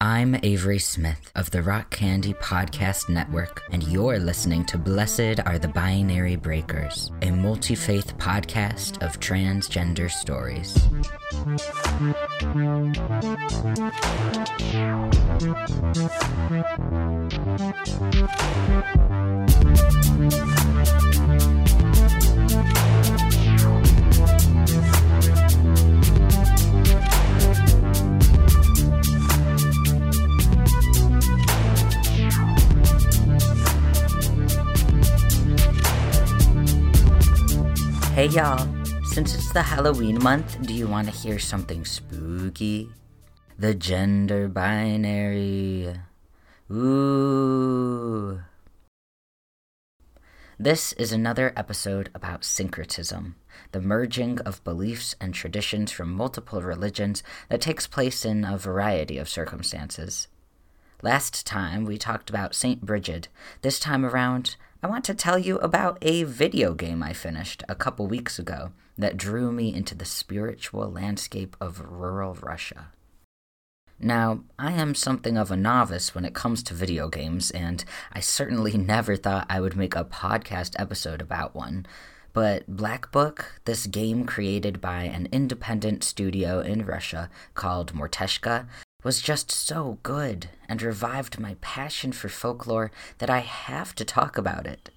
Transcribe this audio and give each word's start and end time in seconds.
I'm 0.00 0.36
Avery 0.42 0.78
Smith 0.78 1.32
of 1.34 1.50
the 1.52 1.62
Rock 1.62 1.88
Candy 1.88 2.34
Podcast 2.34 3.08
Network, 3.08 3.62
and 3.70 3.82
you're 3.82 4.18
listening 4.18 4.66
to 4.66 4.76
Blessed 4.76 5.40
Are 5.46 5.58
the 5.58 5.68
Binary 5.68 6.36
Breakers, 6.36 7.10
a 7.22 7.30
multi 7.30 7.74
faith 7.74 8.18
podcast 8.18 9.02
of 9.02 9.18
transgender 9.20 10.10
stories. 10.10 10.76
Hey 38.16 38.28
y'all, 38.28 38.66
since 39.04 39.34
it's 39.34 39.52
the 39.52 39.60
Halloween 39.60 40.18
month, 40.22 40.66
do 40.66 40.72
you 40.72 40.86
want 40.86 41.06
to 41.06 41.12
hear 41.12 41.38
something 41.38 41.84
spooky? 41.84 42.88
The 43.58 43.74
gender 43.74 44.48
binary. 44.48 45.94
Ooh. 46.72 48.40
This 50.58 50.94
is 50.94 51.12
another 51.12 51.52
episode 51.58 52.08
about 52.14 52.42
syncretism, 52.42 53.36
the 53.72 53.82
merging 53.82 54.40
of 54.40 54.64
beliefs 54.64 55.14
and 55.20 55.34
traditions 55.34 55.92
from 55.92 56.10
multiple 56.10 56.62
religions 56.62 57.22
that 57.50 57.60
takes 57.60 57.86
place 57.86 58.24
in 58.24 58.46
a 58.46 58.56
variety 58.56 59.18
of 59.18 59.28
circumstances. 59.28 60.28
Last 61.02 61.46
time 61.46 61.84
we 61.84 61.98
talked 61.98 62.30
about 62.30 62.54
St. 62.54 62.80
Bridget. 62.80 63.28
This 63.60 63.78
time 63.78 64.06
around, 64.06 64.56
I 64.86 64.88
want 64.88 65.04
to 65.06 65.14
tell 65.14 65.36
you 65.36 65.58
about 65.58 65.98
a 66.00 66.22
video 66.22 66.72
game 66.72 67.02
I 67.02 67.12
finished 67.12 67.64
a 67.68 67.74
couple 67.74 68.06
weeks 68.06 68.38
ago 68.38 68.70
that 68.96 69.16
drew 69.16 69.50
me 69.50 69.74
into 69.74 69.96
the 69.96 70.04
spiritual 70.04 70.88
landscape 70.88 71.56
of 71.60 71.80
rural 71.80 72.34
Russia. 72.34 72.92
Now, 73.98 74.44
I 74.60 74.70
am 74.74 74.94
something 74.94 75.36
of 75.36 75.50
a 75.50 75.56
novice 75.56 76.14
when 76.14 76.24
it 76.24 76.36
comes 76.36 76.62
to 76.62 76.74
video 76.74 77.08
games, 77.08 77.50
and 77.50 77.84
I 78.12 78.20
certainly 78.20 78.76
never 78.78 79.16
thought 79.16 79.48
I 79.50 79.60
would 79.60 79.74
make 79.74 79.96
a 79.96 80.04
podcast 80.04 80.76
episode 80.78 81.20
about 81.20 81.56
one. 81.56 81.84
But 82.32 82.68
Black 82.68 83.10
Book, 83.10 83.60
this 83.64 83.88
game 83.88 84.24
created 84.24 84.80
by 84.80 85.02
an 85.02 85.26
independent 85.32 86.04
studio 86.04 86.60
in 86.60 86.86
Russia 86.86 87.28
called 87.54 87.92
Morteshka, 87.92 88.68
was 89.06 89.20
just 89.22 89.52
so 89.52 89.98
good 90.02 90.48
and 90.68 90.82
revived 90.82 91.38
my 91.38 91.54
passion 91.60 92.10
for 92.10 92.28
folklore 92.28 92.90
that 93.18 93.30
I 93.30 93.38
have 93.38 93.94
to 93.94 94.04
talk 94.04 94.36
about 94.36 94.66
it. 94.66 94.90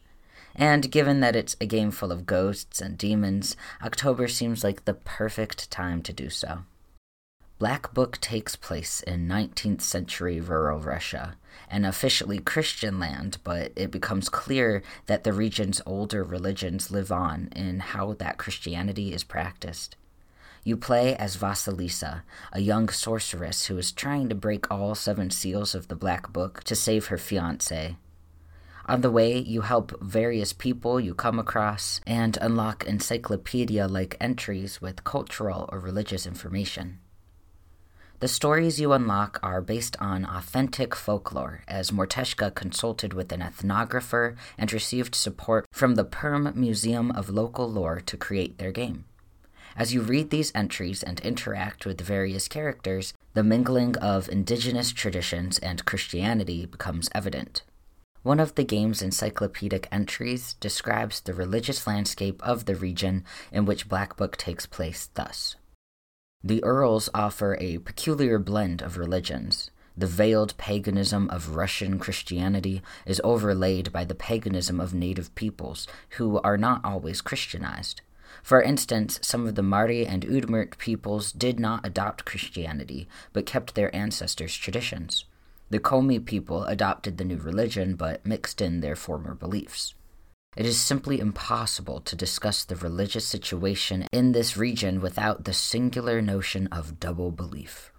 And 0.55 0.91
given 0.91 1.19
that 1.19 1.35
it's 1.35 1.55
a 1.61 1.67
game 1.67 1.91
full 1.91 2.11
of 2.11 2.25
ghosts 2.25 2.81
and 2.81 2.97
demons, 2.97 3.55
October 3.83 4.27
seems 4.27 4.63
like 4.63 4.85
the 4.85 4.95
perfect 4.95 5.69
time 5.69 6.01
to 6.01 6.11
do 6.11 6.31
so. 6.31 6.63
Black 7.59 7.93
Book 7.93 8.19
takes 8.19 8.55
place 8.55 9.01
in 9.03 9.27
19th 9.27 9.81
century 9.81 10.41
rural 10.41 10.79
Russia, 10.79 11.35
an 11.69 11.85
officially 11.85 12.39
Christian 12.39 12.97
land, 12.97 13.37
but 13.43 13.71
it 13.75 13.91
becomes 13.91 14.27
clear 14.27 14.81
that 15.05 15.23
the 15.23 15.33
region's 15.33 15.83
older 15.85 16.23
religions 16.23 16.89
live 16.89 17.11
on 17.11 17.49
in 17.55 17.79
how 17.79 18.13
that 18.13 18.39
Christianity 18.39 19.13
is 19.13 19.23
practiced. 19.23 19.97
You 20.63 20.77
play 20.77 21.15
as 21.15 21.37
Vasilisa, 21.37 22.23
a 22.51 22.59
young 22.59 22.89
sorceress 22.89 23.65
who 23.65 23.77
is 23.77 23.91
trying 23.91 24.29
to 24.29 24.35
break 24.35 24.69
all 24.69 24.95
seven 24.95 25.29
seals 25.29 25.73
of 25.73 25.87
the 25.87 25.95
Black 25.95 26.33
Book 26.33 26.63
to 26.65 26.75
save 26.75 27.07
her 27.07 27.17
fiance. 27.17 27.97
On 28.85 29.01
the 29.01 29.11
way, 29.11 29.37
you 29.37 29.61
help 29.61 30.01
various 30.01 30.51
people 30.51 30.99
you 30.99 31.13
come 31.13 31.37
across 31.37 32.01
and 32.07 32.37
unlock 32.41 32.83
encyclopedia 32.85 33.87
like 33.87 34.17
entries 34.19 34.81
with 34.81 35.03
cultural 35.03 35.69
or 35.71 35.79
religious 35.79 36.25
information. 36.25 36.99
The 38.19 38.27
stories 38.27 38.81
you 38.81 38.91
unlock 38.91 39.39
are 39.41 39.61
based 39.61 39.95
on 40.01 40.25
authentic 40.25 40.93
folklore, 40.93 41.61
as 41.69 41.91
Morteshka 41.91 42.53
consulted 42.53 43.13
with 43.13 43.31
an 43.31 43.39
ethnographer 43.39 44.35
and 44.57 44.73
received 44.73 45.15
support 45.15 45.65
from 45.71 45.95
the 45.95 46.03
Perm 46.03 46.51
Museum 46.53 47.11
of 47.11 47.29
Local 47.29 47.71
Lore 47.71 48.01
to 48.01 48.17
create 48.17 48.57
their 48.57 48.73
game. 48.73 49.05
As 49.79 49.93
you 49.93 50.01
read 50.01 50.29
these 50.29 50.51
entries 50.53 51.03
and 51.03 51.21
interact 51.21 51.85
with 51.85 51.99
the 51.99 52.03
various 52.03 52.49
characters, 52.49 53.13
the 53.33 53.45
mingling 53.45 53.95
of 53.99 54.27
indigenous 54.27 54.91
traditions 54.91 55.57
and 55.59 55.85
Christianity 55.85 56.65
becomes 56.65 57.07
evident. 57.15 57.63
One 58.21 58.41
of 58.41 58.55
the 58.55 58.65
game's 58.65 59.01
encyclopedic 59.01 59.87
entries 59.89 60.55
describes 60.55 61.21
the 61.21 61.33
religious 61.33 61.87
landscape 61.87 62.45
of 62.45 62.65
the 62.65 62.75
region 62.75 63.23
in 63.53 63.63
which 63.63 63.87
Black 63.87 64.17
Book 64.17 64.35
takes 64.35 64.65
place 64.65 65.09
thus 65.13 65.55
The 66.43 66.61
Urals 66.61 67.07
offer 67.13 67.55
a 67.61 67.77
peculiar 67.77 68.37
blend 68.37 68.81
of 68.81 68.97
religions. 68.97 69.71
The 69.95 70.07
veiled 70.07 70.57
paganism 70.57 71.29
of 71.29 71.55
Russian 71.55 71.99
Christianity 71.99 72.81
is 73.05 73.21
overlaid 73.23 73.93
by 73.93 74.03
the 74.03 74.13
paganism 74.13 74.81
of 74.81 74.93
native 74.93 75.33
peoples, 75.35 75.87
who 76.17 76.41
are 76.41 76.57
not 76.57 76.83
always 76.83 77.21
Christianized. 77.21 78.01
For 78.43 78.61
instance, 78.61 79.19
some 79.21 79.47
of 79.47 79.55
the 79.55 79.63
Mari 79.63 80.05
and 80.05 80.25
Udmurt 80.25 80.77
peoples 80.77 81.31
did 81.31 81.59
not 81.59 81.85
adopt 81.85 82.25
Christianity, 82.25 83.07
but 83.33 83.45
kept 83.45 83.75
their 83.75 83.93
ancestors' 83.95 84.55
traditions. 84.55 85.25
The 85.69 85.79
Komi 85.79 86.23
people 86.23 86.63
adopted 86.63 87.17
the 87.17 87.25
new 87.25 87.37
religion, 87.37 87.95
but 87.95 88.25
mixed 88.25 88.61
in 88.61 88.81
their 88.81 88.95
former 88.95 89.35
beliefs. 89.35 89.93
It 90.57 90.65
is 90.65 90.81
simply 90.81 91.19
impossible 91.19 92.01
to 92.01 92.15
discuss 92.15 92.63
the 92.63 92.75
religious 92.75 93.27
situation 93.27 94.07
in 94.11 94.31
this 94.31 94.57
region 94.57 94.99
without 94.99 95.43
the 95.43 95.53
singular 95.53 96.21
notion 96.21 96.67
of 96.67 96.99
double 96.99 97.31
belief. 97.31 97.91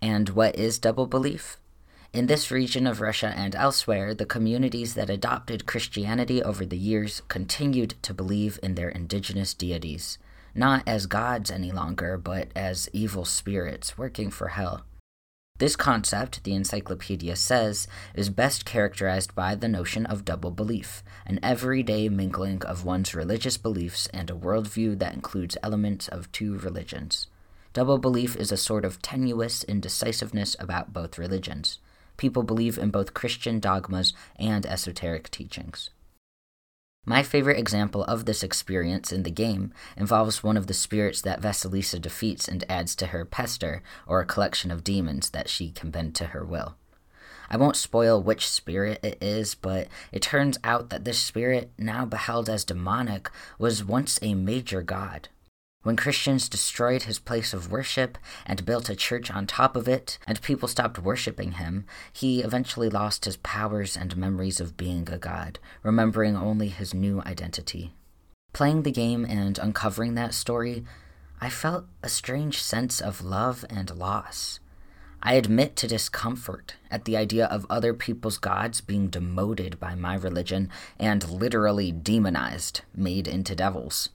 And 0.00 0.28
what 0.30 0.54
is 0.56 0.78
double 0.78 1.06
belief? 1.06 1.58
In 2.10 2.26
this 2.26 2.50
region 2.50 2.86
of 2.86 3.02
Russia 3.02 3.34
and 3.36 3.54
elsewhere, 3.54 4.14
the 4.14 4.24
communities 4.24 4.94
that 4.94 5.10
adopted 5.10 5.66
Christianity 5.66 6.42
over 6.42 6.64
the 6.64 6.78
years 6.78 7.20
continued 7.28 7.96
to 8.02 8.14
believe 8.14 8.58
in 8.62 8.76
their 8.76 8.88
indigenous 8.88 9.52
deities, 9.52 10.16
not 10.54 10.82
as 10.86 11.04
gods 11.04 11.50
any 11.50 11.70
longer, 11.70 12.16
but 12.16 12.48
as 12.56 12.88
evil 12.94 13.26
spirits 13.26 13.98
working 13.98 14.30
for 14.30 14.48
hell. 14.48 14.84
This 15.58 15.76
concept, 15.76 16.44
the 16.44 16.54
encyclopedia 16.54 17.36
says, 17.36 17.86
is 18.14 18.30
best 18.30 18.64
characterized 18.64 19.34
by 19.34 19.54
the 19.54 19.68
notion 19.68 20.06
of 20.06 20.24
double 20.24 20.50
belief, 20.50 21.02
an 21.26 21.38
everyday 21.42 22.08
mingling 22.08 22.62
of 22.62 22.86
one's 22.86 23.14
religious 23.14 23.58
beliefs 23.58 24.06
and 24.14 24.30
a 24.30 24.34
worldview 24.34 24.98
that 24.98 25.14
includes 25.14 25.58
elements 25.62 26.08
of 26.08 26.32
two 26.32 26.58
religions. 26.58 27.26
Double 27.74 27.98
belief 27.98 28.34
is 28.34 28.50
a 28.50 28.56
sort 28.56 28.86
of 28.86 29.02
tenuous 29.02 29.62
indecisiveness 29.64 30.56
about 30.58 30.94
both 30.94 31.18
religions 31.18 31.80
people 32.18 32.42
believe 32.42 32.76
in 32.76 32.90
both 32.90 33.14
Christian 33.14 33.58
dogmas 33.58 34.12
and 34.38 34.66
esoteric 34.66 35.30
teachings. 35.30 35.88
My 37.06 37.22
favorite 37.22 37.58
example 37.58 38.04
of 38.04 38.26
this 38.26 38.42
experience 38.42 39.10
in 39.12 39.22
the 39.22 39.30
game 39.30 39.72
involves 39.96 40.42
one 40.42 40.58
of 40.58 40.66
the 40.66 40.74
spirits 40.74 41.22
that 41.22 41.40
Vasilisa 41.40 41.98
defeats 41.98 42.46
and 42.46 42.62
adds 42.68 42.94
to 42.96 43.06
her 43.06 43.24
pester, 43.24 43.82
or 44.06 44.20
a 44.20 44.26
collection 44.26 44.70
of 44.70 44.84
demons 44.84 45.30
that 45.30 45.48
she 45.48 45.70
can 45.70 45.90
bend 45.90 46.14
to 46.16 46.26
her 46.26 46.44
will. 46.44 46.76
I 47.48 47.56
won't 47.56 47.76
spoil 47.76 48.22
which 48.22 48.46
spirit 48.46 49.00
it 49.02 49.16
is, 49.22 49.54
but 49.54 49.88
it 50.12 50.20
turns 50.20 50.58
out 50.62 50.90
that 50.90 51.06
this 51.06 51.18
spirit, 51.18 51.70
now 51.78 52.04
beheld 52.04 52.50
as 52.50 52.62
demonic, 52.62 53.30
was 53.58 53.82
once 53.82 54.18
a 54.20 54.34
major 54.34 54.82
god. 54.82 55.30
When 55.88 55.96
Christians 55.96 56.50
destroyed 56.50 57.04
his 57.04 57.18
place 57.18 57.54
of 57.54 57.72
worship 57.72 58.18
and 58.44 58.66
built 58.66 58.90
a 58.90 58.94
church 58.94 59.30
on 59.30 59.46
top 59.46 59.74
of 59.74 59.88
it, 59.88 60.18
and 60.26 60.38
people 60.42 60.68
stopped 60.68 60.98
worshiping 60.98 61.52
him, 61.52 61.86
he 62.12 62.42
eventually 62.42 62.90
lost 62.90 63.24
his 63.24 63.38
powers 63.38 63.96
and 63.96 64.14
memories 64.14 64.60
of 64.60 64.76
being 64.76 65.08
a 65.08 65.16
god, 65.16 65.58
remembering 65.82 66.36
only 66.36 66.68
his 66.68 66.92
new 66.92 67.22
identity. 67.22 67.94
Playing 68.52 68.82
the 68.82 68.90
game 68.90 69.24
and 69.24 69.58
uncovering 69.58 70.12
that 70.12 70.34
story, 70.34 70.84
I 71.40 71.48
felt 71.48 71.86
a 72.02 72.10
strange 72.10 72.60
sense 72.60 73.00
of 73.00 73.24
love 73.24 73.64
and 73.70 73.96
loss. 73.96 74.60
I 75.22 75.36
admit 75.36 75.74
to 75.76 75.88
discomfort 75.88 76.74
at 76.90 77.06
the 77.06 77.16
idea 77.16 77.46
of 77.46 77.64
other 77.70 77.94
people's 77.94 78.36
gods 78.36 78.82
being 78.82 79.08
demoted 79.08 79.80
by 79.80 79.94
my 79.94 80.16
religion 80.16 80.68
and 80.98 81.26
literally 81.30 81.92
demonized, 81.92 82.82
made 82.94 83.26
into 83.26 83.54
devils. 83.54 84.10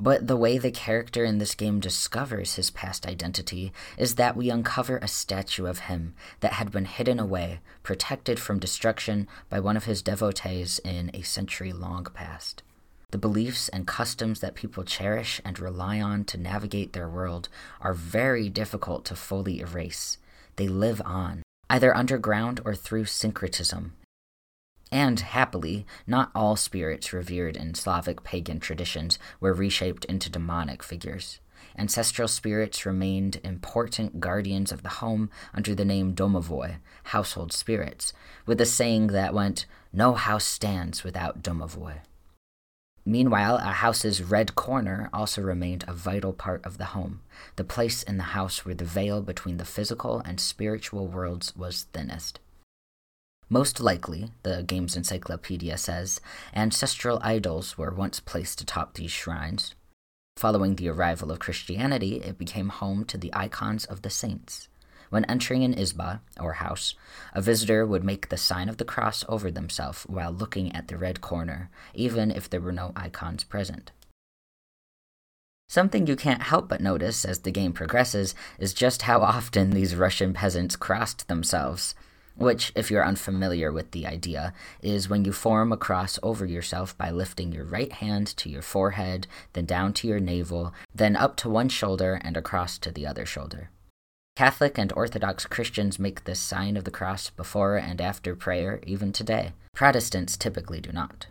But 0.00 0.26
the 0.26 0.36
way 0.36 0.58
the 0.58 0.72
character 0.72 1.24
in 1.24 1.38
this 1.38 1.54
game 1.54 1.78
discovers 1.78 2.56
his 2.56 2.70
past 2.70 3.06
identity 3.06 3.72
is 3.96 4.16
that 4.16 4.36
we 4.36 4.50
uncover 4.50 4.98
a 4.98 5.08
statue 5.08 5.66
of 5.66 5.80
him 5.80 6.14
that 6.40 6.54
had 6.54 6.72
been 6.72 6.84
hidden 6.84 7.20
away, 7.20 7.60
protected 7.82 8.40
from 8.40 8.58
destruction 8.58 9.28
by 9.48 9.60
one 9.60 9.76
of 9.76 9.84
his 9.84 10.02
devotees 10.02 10.80
in 10.80 11.10
a 11.14 11.22
century 11.22 11.72
long 11.72 12.04
past. 12.12 12.62
The 13.12 13.18
beliefs 13.18 13.68
and 13.68 13.86
customs 13.86 14.40
that 14.40 14.56
people 14.56 14.82
cherish 14.82 15.40
and 15.44 15.60
rely 15.60 16.00
on 16.00 16.24
to 16.24 16.36
navigate 16.36 16.92
their 16.92 17.08
world 17.08 17.48
are 17.80 17.94
very 17.94 18.48
difficult 18.48 19.04
to 19.04 19.14
fully 19.14 19.60
erase. 19.60 20.18
they 20.56 20.66
live 20.66 21.00
on, 21.04 21.42
either 21.70 21.96
underground 21.96 22.60
or 22.64 22.74
through 22.74 23.04
syncretism. 23.04 23.92
And 24.94 25.18
happily, 25.18 25.86
not 26.06 26.30
all 26.36 26.54
spirits 26.54 27.12
revered 27.12 27.56
in 27.56 27.74
Slavic 27.74 28.22
pagan 28.22 28.60
traditions 28.60 29.18
were 29.40 29.52
reshaped 29.52 30.04
into 30.04 30.30
demonic 30.30 30.84
figures. 30.84 31.40
Ancestral 31.76 32.28
spirits 32.28 32.86
remained 32.86 33.40
important 33.42 34.20
guardians 34.20 34.70
of 34.70 34.84
the 34.84 35.00
home 35.00 35.30
under 35.52 35.74
the 35.74 35.84
name 35.84 36.14
domovoi, 36.14 36.76
household 37.06 37.52
spirits, 37.52 38.12
with 38.46 38.60
a 38.60 38.64
saying 38.66 39.08
that 39.08 39.34
went, 39.34 39.66
No 39.92 40.14
house 40.14 40.44
stands 40.44 41.02
without 41.02 41.42
domovoi. 41.42 41.94
Meanwhile, 43.04 43.56
a 43.56 43.72
house's 43.72 44.22
red 44.22 44.54
corner 44.54 45.10
also 45.12 45.42
remained 45.42 45.84
a 45.88 45.92
vital 45.92 46.32
part 46.32 46.64
of 46.64 46.78
the 46.78 46.94
home, 46.94 47.20
the 47.56 47.64
place 47.64 48.04
in 48.04 48.16
the 48.16 48.30
house 48.38 48.64
where 48.64 48.76
the 48.76 48.84
veil 48.84 49.22
between 49.22 49.56
the 49.56 49.64
physical 49.64 50.20
and 50.20 50.38
spiritual 50.38 51.08
worlds 51.08 51.56
was 51.56 51.88
thinnest. 51.92 52.38
Most 53.48 53.78
likely, 53.80 54.30
the 54.42 54.62
game's 54.62 54.96
encyclopedia 54.96 55.76
says, 55.76 56.20
ancestral 56.54 57.18
idols 57.22 57.76
were 57.76 57.92
once 57.92 58.18
placed 58.20 58.60
atop 58.60 58.94
these 58.94 59.10
shrines. 59.10 59.74
Following 60.36 60.76
the 60.76 60.88
arrival 60.88 61.30
of 61.30 61.38
Christianity, 61.38 62.16
it 62.16 62.38
became 62.38 62.68
home 62.70 63.04
to 63.04 63.18
the 63.18 63.32
icons 63.34 63.84
of 63.84 64.02
the 64.02 64.10
saints. 64.10 64.68
When 65.10 65.24
entering 65.26 65.62
an 65.62 65.74
isba, 65.74 66.20
or 66.40 66.54
house, 66.54 66.94
a 67.34 67.42
visitor 67.42 67.86
would 67.86 68.02
make 68.02 68.28
the 68.28 68.36
sign 68.36 68.68
of 68.68 68.78
the 68.78 68.84
cross 68.84 69.24
over 69.28 69.50
themselves 69.50 70.02
while 70.04 70.32
looking 70.32 70.74
at 70.74 70.88
the 70.88 70.96
red 70.96 71.20
corner, 71.20 71.70
even 71.92 72.30
if 72.30 72.50
there 72.50 72.60
were 72.60 72.72
no 72.72 72.92
icons 72.96 73.44
present. 73.44 73.92
Something 75.68 76.06
you 76.06 76.16
can't 76.16 76.42
help 76.42 76.68
but 76.68 76.80
notice 76.80 77.24
as 77.24 77.40
the 77.40 77.50
game 77.50 77.72
progresses 77.72 78.34
is 78.58 78.74
just 78.74 79.02
how 79.02 79.20
often 79.20 79.70
these 79.70 79.94
Russian 79.94 80.32
peasants 80.32 80.76
crossed 80.76 81.28
themselves, 81.28 81.94
which, 82.36 82.72
if 82.74 82.90
you're 82.90 83.06
unfamiliar 83.06 83.72
with 83.72 83.90
the 83.92 84.06
idea, 84.06 84.52
is 84.82 85.08
when 85.08 85.24
you 85.24 85.32
form 85.32 85.72
a 85.72 85.76
cross 85.76 86.18
over 86.22 86.44
yourself 86.44 86.96
by 86.98 87.10
lifting 87.10 87.52
your 87.52 87.64
right 87.64 87.92
hand 87.92 88.26
to 88.36 88.48
your 88.48 88.62
forehead, 88.62 89.26
then 89.52 89.64
down 89.64 89.92
to 89.92 90.08
your 90.08 90.20
navel, 90.20 90.72
then 90.94 91.16
up 91.16 91.36
to 91.36 91.48
one 91.48 91.68
shoulder 91.68 92.20
and 92.22 92.36
across 92.36 92.78
to 92.78 92.90
the 92.90 93.06
other 93.06 93.24
shoulder. 93.24 93.70
Catholic 94.36 94.78
and 94.78 94.92
Orthodox 94.96 95.46
Christians 95.46 96.00
make 96.00 96.24
this 96.24 96.40
sign 96.40 96.76
of 96.76 96.84
the 96.84 96.90
cross 96.90 97.30
before 97.30 97.76
and 97.76 98.00
after 98.00 98.34
prayer 98.34 98.80
even 98.84 99.12
today. 99.12 99.52
Protestants 99.74 100.36
typically 100.36 100.80
do 100.80 100.90
not. 100.90 101.28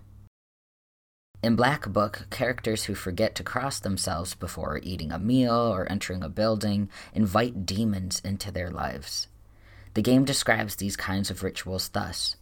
In 1.43 1.57
Black 1.57 1.89
Book, 1.89 2.27
characters 2.29 2.85
who 2.85 2.95
forget 2.95 3.35
to 3.35 3.43
cross 3.43 3.77
themselves 3.77 4.33
before 4.33 4.79
eating 4.81 5.11
a 5.11 5.19
meal 5.19 5.53
or 5.53 5.91
entering 5.91 6.23
a 6.23 6.29
building 6.29 6.89
invite 7.13 7.65
demons 7.65 8.21
into 8.23 8.49
their 8.49 8.69
lives. 8.69 9.27
The 9.93 10.01
game 10.01 10.25
describes 10.25 10.75
these 10.75 10.97
kinds 10.97 11.29
of 11.29 11.43
rituals 11.43 11.89
thus 11.89 12.35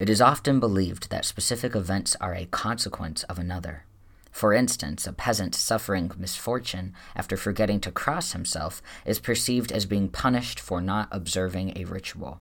It 0.00 0.08
is 0.08 0.22
often 0.22 0.58
believed 0.58 1.10
that 1.10 1.24
specific 1.24 1.74
events 1.74 2.16
are 2.20 2.34
a 2.34 2.46
consequence 2.46 3.24
of 3.24 3.38
another. 3.38 3.84
For 4.30 4.52
instance, 4.52 5.06
a 5.06 5.12
peasant 5.12 5.54
suffering 5.54 6.10
misfortune 6.16 6.94
after 7.14 7.36
forgetting 7.36 7.80
to 7.80 7.90
cross 7.90 8.32
himself 8.32 8.82
is 9.04 9.18
perceived 9.18 9.72
as 9.72 9.86
being 9.86 10.08
punished 10.08 10.60
for 10.60 10.80
not 10.80 11.08
observing 11.10 11.76
a 11.76 11.84
ritual. 11.84 12.38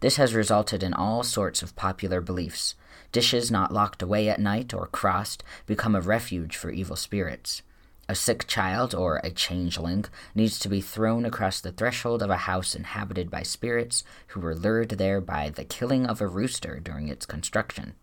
This 0.00 0.16
has 0.16 0.34
resulted 0.34 0.82
in 0.82 0.92
all 0.92 1.22
sorts 1.22 1.62
of 1.62 1.76
popular 1.76 2.20
beliefs. 2.20 2.74
Dishes 3.12 3.50
not 3.50 3.72
locked 3.72 4.02
away 4.02 4.28
at 4.28 4.40
night 4.40 4.74
or 4.74 4.86
crossed 4.86 5.42
become 5.66 5.94
a 5.94 6.00
refuge 6.00 6.56
for 6.56 6.70
evil 6.70 6.96
spirits. 6.96 7.62
A 8.08 8.14
sick 8.14 8.46
child 8.46 8.94
or 8.94 9.20
a 9.24 9.30
changeling 9.30 10.04
needs 10.34 10.60
to 10.60 10.68
be 10.68 10.80
thrown 10.80 11.24
across 11.24 11.60
the 11.60 11.72
threshold 11.72 12.22
of 12.22 12.30
a 12.30 12.36
house 12.36 12.76
inhabited 12.76 13.30
by 13.30 13.42
spirits 13.42 14.04
who 14.28 14.40
were 14.40 14.54
lured 14.54 14.90
there 14.90 15.20
by 15.20 15.50
the 15.50 15.64
killing 15.64 16.06
of 16.06 16.20
a 16.20 16.28
rooster 16.28 16.78
during 16.78 17.08
its 17.08 17.26
construction. 17.26 17.94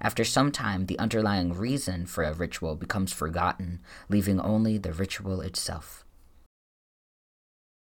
After 0.00 0.24
some 0.24 0.50
time, 0.50 0.86
the 0.86 0.98
underlying 0.98 1.54
reason 1.54 2.06
for 2.06 2.24
a 2.24 2.32
ritual 2.32 2.74
becomes 2.74 3.12
forgotten, 3.12 3.80
leaving 4.08 4.40
only 4.40 4.76
the 4.76 4.92
ritual 4.92 5.40
itself. 5.40 6.04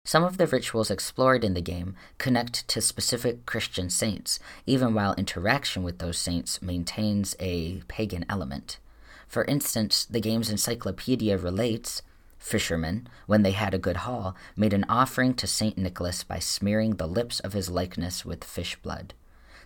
Some 0.05 0.23
of 0.23 0.37
the 0.37 0.47
rituals 0.47 0.91
explored 0.91 1.43
in 1.43 1.55
the 1.55 1.61
game 1.61 1.97
connect 2.19 2.69
to 2.69 2.81
specific 2.81 3.45
Christian 3.45 3.91
saints, 3.91 4.39
even 4.65 4.95
while 4.95 5.15
interaction 5.15 5.83
with 5.83 5.99
those 5.99 6.19
saints 6.19 6.63
maintains 6.63 7.35
a 7.41 7.83
pagan 7.89 8.25
element. 8.29 8.79
For 9.26 9.44
instance, 9.44 10.05
the 10.05 10.20
game's 10.20 10.50
encyclopedia 10.50 11.37
relates 11.37 12.02
fishermen, 12.38 13.08
when 13.26 13.43
they 13.43 13.52
had 13.52 13.75
a 13.75 13.78
good 13.78 13.99
haul, 13.99 14.37
made 14.56 14.73
an 14.73 14.84
offering 14.88 15.34
to 15.34 15.46
St. 15.46 15.76
Nicholas 15.76 16.23
by 16.23 16.38
smearing 16.38 16.96
the 16.96 17.08
lips 17.08 17.40
of 17.40 17.52
his 17.52 17.69
likeness 17.69 18.25
with 18.25 18.44
fish 18.44 18.76
blood. 18.76 19.14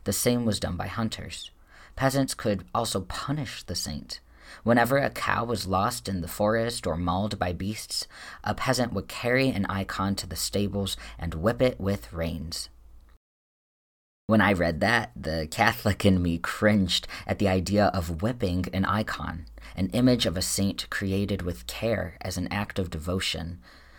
The 0.04 0.12
same 0.12 0.44
was 0.44 0.60
done 0.60 0.76
by 0.76 0.86
hunters. 0.86 1.50
Peasants 1.94 2.34
could 2.34 2.64
also 2.74 3.02
punish 3.02 3.62
the 3.62 3.74
saint. 3.74 4.20
Whenever 4.62 4.96
a 4.98 5.10
cow 5.10 5.44
was 5.44 5.66
lost 5.66 6.08
in 6.08 6.22
the 6.22 6.28
forest 6.28 6.86
or 6.86 6.96
mauled 6.96 7.38
by 7.38 7.52
beasts, 7.52 8.08
a 8.42 8.54
peasant 8.54 8.92
would 8.92 9.08
carry 9.08 9.48
an 9.48 9.66
icon 9.66 10.14
to 10.16 10.26
the 10.26 10.36
stables 10.36 10.96
and 11.18 11.34
whip 11.34 11.60
it 11.60 11.78
with 11.78 12.12
reins. 12.12 12.68
When 14.30 14.40
I 14.40 14.52
read 14.52 14.78
that, 14.78 15.10
the 15.16 15.48
Catholic 15.50 16.06
in 16.06 16.22
me 16.22 16.38
cringed 16.38 17.08
at 17.26 17.40
the 17.40 17.48
idea 17.48 17.86
of 17.86 18.22
whipping 18.22 18.66
an 18.72 18.84
icon, 18.84 19.46
an 19.74 19.88
image 19.88 20.24
of 20.24 20.36
a 20.36 20.40
saint 20.40 20.88
created 20.88 21.42
with 21.42 21.66
care 21.66 22.16
as 22.20 22.36
an 22.36 22.46
act 22.52 22.78
of 22.78 22.90
devotion. 22.90 23.58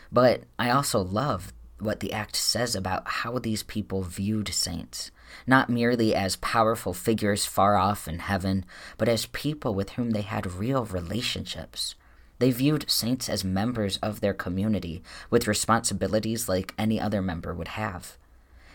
But 0.09 0.43
I 0.57 0.69
also 0.69 0.99
love 1.01 1.51
what 1.79 1.99
the 1.99 2.13
act 2.13 2.37
says 2.37 2.77
about 2.77 3.05
how 3.05 3.39
these 3.39 3.61
people 3.61 4.03
viewed 4.03 4.47
saints 4.47 5.11
not 5.45 5.69
merely 5.69 6.15
as 6.15 6.37
powerful 6.37 6.93
figures 6.93 7.45
far 7.45 7.75
off 7.75 8.07
in 8.07 8.19
heaven, 8.19 8.63
but 8.97 9.09
as 9.09 9.25
people 9.25 9.75
with 9.75 9.91
whom 9.91 10.11
they 10.11 10.21
had 10.21 10.53
real 10.53 10.85
relationships. 10.85 11.95
They 12.39 12.51
viewed 12.51 12.89
saints 12.89 13.27
as 13.27 13.43
members 13.43 13.97
of 13.97 14.21
their 14.21 14.33
community, 14.33 15.03
with 15.29 15.45
responsibilities 15.45 16.47
like 16.47 16.73
any 16.77 17.01
other 17.01 17.21
member 17.21 17.53
would 17.53 17.69
have. 17.69 18.17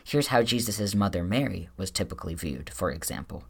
Here's 0.08 0.28
how 0.28 0.44
Jesus' 0.44 0.94
mother 0.94 1.24
Mary 1.24 1.68
was 1.76 1.90
typically 1.90 2.34
viewed, 2.34 2.70
for 2.70 2.92
example. 2.92 3.42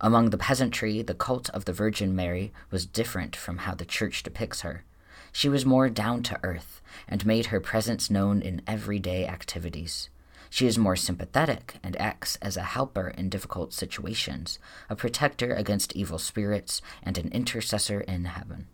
Among 0.00 0.30
the 0.30 0.38
peasantry, 0.38 1.02
the 1.02 1.12
cult 1.12 1.50
of 1.50 1.66
the 1.66 1.72
Virgin 1.74 2.16
Mary 2.16 2.50
was 2.70 2.86
different 2.86 3.36
from 3.36 3.58
how 3.58 3.74
the 3.74 3.84
church 3.84 4.22
depicts 4.22 4.62
her. 4.62 4.86
She 5.30 5.50
was 5.50 5.66
more 5.66 5.90
down 5.90 6.22
to 6.22 6.40
earth 6.42 6.80
and 7.06 7.26
made 7.26 7.46
her 7.46 7.60
presence 7.60 8.10
known 8.10 8.40
in 8.40 8.62
everyday 8.66 9.26
activities. 9.26 10.08
She 10.48 10.66
is 10.66 10.78
more 10.78 10.96
sympathetic 10.96 11.74
and 11.82 11.94
acts 12.00 12.36
as 12.40 12.56
a 12.56 12.62
helper 12.62 13.08
in 13.08 13.28
difficult 13.28 13.74
situations, 13.74 14.58
a 14.88 14.96
protector 14.96 15.52
against 15.52 15.94
evil 15.94 16.18
spirits, 16.18 16.80
and 17.02 17.18
an 17.18 17.28
intercessor 17.32 18.00
in 18.00 18.24
heaven. 18.24 18.66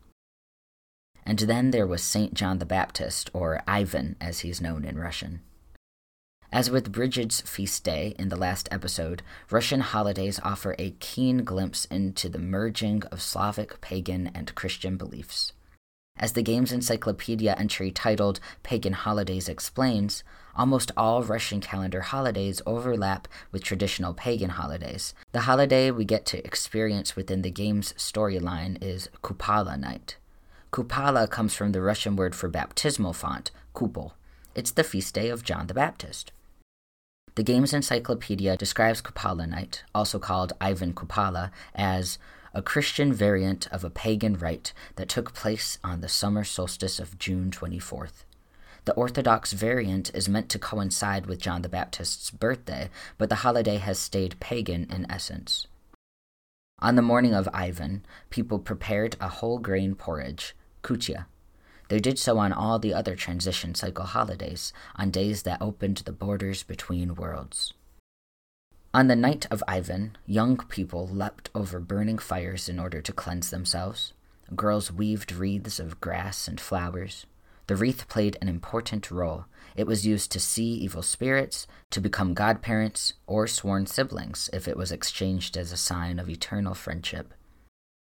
And 1.26 1.40
then 1.40 1.72
there 1.72 1.88
was 1.88 2.04
St. 2.04 2.32
John 2.32 2.58
the 2.58 2.64
Baptist, 2.64 3.28
or 3.32 3.60
Ivan 3.66 4.14
as 4.20 4.40
he's 4.40 4.60
known 4.60 4.84
in 4.84 4.96
Russian. 5.00 5.40
As 6.54 6.70
with 6.70 6.92
Brigid's 6.92 7.40
feast 7.40 7.82
day 7.82 8.14
in 8.16 8.28
the 8.28 8.36
last 8.36 8.68
episode, 8.70 9.22
Russian 9.50 9.80
holidays 9.80 10.38
offer 10.44 10.76
a 10.78 10.92
keen 11.00 11.38
glimpse 11.38 11.84
into 11.86 12.28
the 12.28 12.38
merging 12.38 13.02
of 13.10 13.20
Slavic, 13.20 13.80
pagan, 13.80 14.30
and 14.36 14.54
Christian 14.54 14.96
beliefs. 14.96 15.52
As 16.16 16.34
the 16.34 16.44
game's 16.44 16.70
encyclopedia 16.70 17.56
entry 17.58 17.90
titled 17.90 18.38
Pagan 18.62 18.92
Holidays 18.92 19.48
explains, 19.48 20.22
almost 20.54 20.92
all 20.96 21.24
Russian 21.24 21.60
calendar 21.60 22.02
holidays 22.02 22.62
overlap 22.64 23.26
with 23.50 23.64
traditional 23.64 24.14
pagan 24.14 24.50
holidays. 24.50 25.12
The 25.32 25.50
holiday 25.50 25.90
we 25.90 26.04
get 26.04 26.24
to 26.26 26.46
experience 26.46 27.16
within 27.16 27.42
the 27.42 27.50
game's 27.50 27.94
storyline 27.94 28.80
is 28.80 29.08
Kupala 29.24 29.76
Night. 29.76 30.18
Kupala 30.72 31.28
comes 31.28 31.56
from 31.56 31.72
the 31.72 31.82
Russian 31.82 32.14
word 32.14 32.36
for 32.36 32.48
baptismal 32.48 33.12
font, 33.12 33.50
kupol. 33.74 34.12
It's 34.54 34.70
the 34.70 34.84
feast 34.84 35.16
day 35.16 35.30
of 35.30 35.42
John 35.42 35.66
the 35.66 35.74
Baptist. 35.74 36.30
The 37.36 37.42
game's 37.42 37.72
encyclopedia 37.72 38.56
describes 38.56 39.02
Kupala 39.02 39.48
Night, 39.48 39.82
also 39.92 40.20
called 40.20 40.52
Ivan 40.60 40.94
Kupala, 40.94 41.50
as 41.74 42.16
a 42.52 42.62
Christian 42.62 43.12
variant 43.12 43.66
of 43.72 43.82
a 43.82 43.90
pagan 43.90 44.38
rite 44.38 44.72
that 44.94 45.08
took 45.08 45.34
place 45.34 45.78
on 45.82 46.00
the 46.00 46.08
summer 46.08 46.44
solstice 46.44 47.00
of 47.00 47.18
June 47.18 47.50
24th. 47.50 48.22
The 48.84 48.94
Orthodox 48.94 49.52
variant 49.52 50.14
is 50.14 50.28
meant 50.28 50.48
to 50.50 50.60
coincide 50.60 51.26
with 51.26 51.40
John 51.40 51.62
the 51.62 51.68
Baptist's 51.68 52.30
birthday, 52.30 52.88
but 53.18 53.30
the 53.30 53.42
holiday 53.42 53.78
has 53.78 53.98
stayed 53.98 54.38
pagan 54.38 54.86
in 54.88 55.10
essence. 55.10 55.66
On 56.78 56.94
the 56.94 57.02
morning 57.02 57.34
of 57.34 57.48
Ivan, 57.52 58.04
people 58.30 58.60
prepared 58.60 59.16
a 59.20 59.28
whole 59.28 59.58
grain 59.58 59.96
porridge, 59.96 60.54
kutia. 60.84 61.26
They 61.88 62.00
did 62.00 62.18
so 62.18 62.38
on 62.38 62.52
all 62.52 62.78
the 62.78 62.94
other 62.94 63.14
transition 63.14 63.74
cycle 63.74 64.06
holidays, 64.06 64.72
on 64.96 65.10
days 65.10 65.42
that 65.42 65.60
opened 65.60 65.98
the 65.98 66.12
borders 66.12 66.62
between 66.62 67.14
worlds. 67.14 67.74
On 68.94 69.08
the 69.08 69.16
night 69.16 69.46
of 69.50 69.62
Ivan, 69.66 70.16
young 70.24 70.56
people 70.56 71.08
leapt 71.08 71.50
over 71.54 71.80
burning 71.80 72.18
fires 72.18 72.68
in 72.68 72.78
order 72.78 73.02
to 73.02 73.12
cleanse 73.12 73.50
themselves. 73.50 74.12
Girls 74.54 74.92
weaved 74.92 75.32
wreaths 75.32 75.80
of 75.80 76.00
grass 76.00 76.46
and 76.46 76.60
flowers. 76.60 77.26
The 77.66 77.76
wreath 77.76 78.08
played 78.08 78.36
an 78.40 78.48
important 78.48 79.10
role. 79.10 79.46
It 79.74 79.86
was 79.86 80.06
used 80.06 80.30
to 80.32 80.40
see 80.40 80.74
evil 80.74 81.02
spirits, 81.02 81.66
to 81.90 82.00
become 82.00 82.34
godparents, 82.34 83.14
or 83.26 83.46
sworn 83.46 83.86
siblings 83.86 84.48
if 84.52 84.68
it 84.68 84.76
was 84.76 84.92
exchanged 84.92 85.56
as 85.56 85.72
a 85.72 85.76
sign 85.76 86.18
of 86.18 86.28
eternal 86.28 86.74
friendship. 86.74 87.34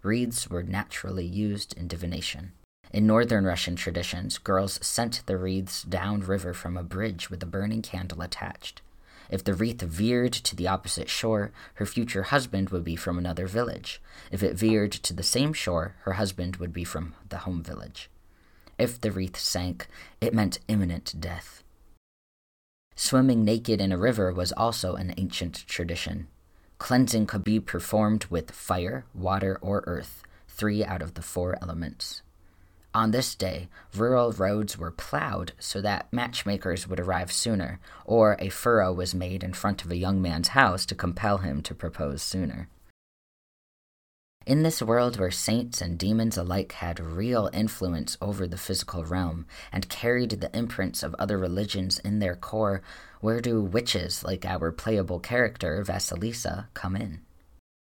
Wreaths 0.03 0.49
were 0.49 0.63
naturally 0.63 1.25
used 1.25 1.77
in 1.77 1.87
divination. 1.87 2.53
In 2.93 3.07
northern 3.07 3.45
Russian 3.45 3.77
traditions, 3.77 4.37
girls 4.37 4.77
sent 4.85 5.25
the 5.25 5.37
wreaths 5.37 5.83
downriver 5.83 6.53
from 6.53 6.75
a 6.75 6.83
bridge 6.83 7.29
with 7.29 7.41
a 7.41 7.45
burning 7.45 7.81
candle 7.81 8.21
attached. 8.21 8.81
If 9.29 9.45
the 9.45 9.53
wreath 9.53 9.81
veered 9.81 10.33
to 10.33 10.57
the 10.57 10.67
opposite 10.67 11.07
shore, 11.07 11.53
her 11.75 11.85
future 11.85 12.23
husband 12.23 12.69
would 12.69 12.83
be 12.83 12.97
from 12.97 13.17
another 13.17 13.47
village. 13.47 14.01
If 14.29 14.43
it 14.43 14.57
veered 14.57 14.91
to 14.91 15.13
the 15.13 15.23
same 15.23 15.53
shore, 15.53 15.95
her 16.01 16.13
husband 16.13 16.57
would 16.57 16.73
be 16.73 16.83
from 16.83 17.15
the 17.29 17.39
home 17.39 17.63
village. 17.63 18.09
If 18.77 18.99
the 18.99 19.11
wreath 19.11 19.37
sank, 19.37 19.87
it 20.19 20.33
meant 20.33 20.59
imminent 20.67 21.13
death. 21.17 21.63
Swimming 22.97 23.45
naked 23.45 23.79
in 23.79 23.93
a 23.93 23.97
river 23.97 24.33
was 24.33 24.51
also 24.51 24.95
an 24.95 25.13
ancient 25.15 25.65
tradition. 25.65 26.27
Cleansing 26.77 27.25
could 27.25 27.45
be 27.45 27.61
performed 27.61 28.25
with 28.25 28.51
fire, 28.51 29.05
water, 29.13 29.57
or 29.61 29.81
earth, 29.87 30.23
three 30.49 30.83
out 30.83 31.01
of 31.01 31.13
the 31.13 31.21
four 31.21 31.57
elements. 31.61 32.21
On 32.93 33.11
this 33.11 33.35
day, 33.35 33.69
rural 33.95 34.33
roads 34.33 34.77
were 34.77 34.91
plowed 34.91 35.53
so 35.59 35.79
that 35.79 36.11
matchmakers 36.11 36.87
would 36.87 36.99
arrive 36.99 37.31
sooner, 37.31 37.79
or 38.03 38.35
a 38.39 38.49
furrow 38.49 38.91
was 38.91 39.15
made 39.15 39.43
in 39.43 39.53
front 39.53 39.85
of 39.85 39.91
a 39.91 39.97
young 39.97 40.21
man's 40.21 40.49
house 40.49 40.85
to 40.87 40.95
compel 40.95 41.37
him 41.37 41.61
to 41.61 41.73
propose 41.73 42.21
sooner. 42.21 42.67
In 44.45 44.63
this 44.63 44.81
world 44.81 45.17
where 45.17 45.31
saints 45.31 45.81
and 45.81 45.97
demons 45.97 46.35
alike 46.35 46.73
had 46.73 46.99
real 46.99 47.49
influence 47.53 48.17
over 48.19 48.45
the 48.45 48.57
physical 48.57 49.05
realm 49.05 49.45
and 49.71 49.87
carried 49.87 50.31
the 50.31 50.53
imprints 50.57 51.03
of 51.03 51.15
other 51.15 51.37
religions 51.37 51.99
in 51.99 52.19
their 52.19 52.35
core, 52.35 52.81
where 53.21 53.39
do 53.39 53.61
witches 53.61 54.23
like 54.23 54.43
our 54.43 54.71
playable 54.71 55.19
character, 55.19 55.81
Vasilisa, 55.85 56.65
come 56.73 56.95
in? 56.95 57.21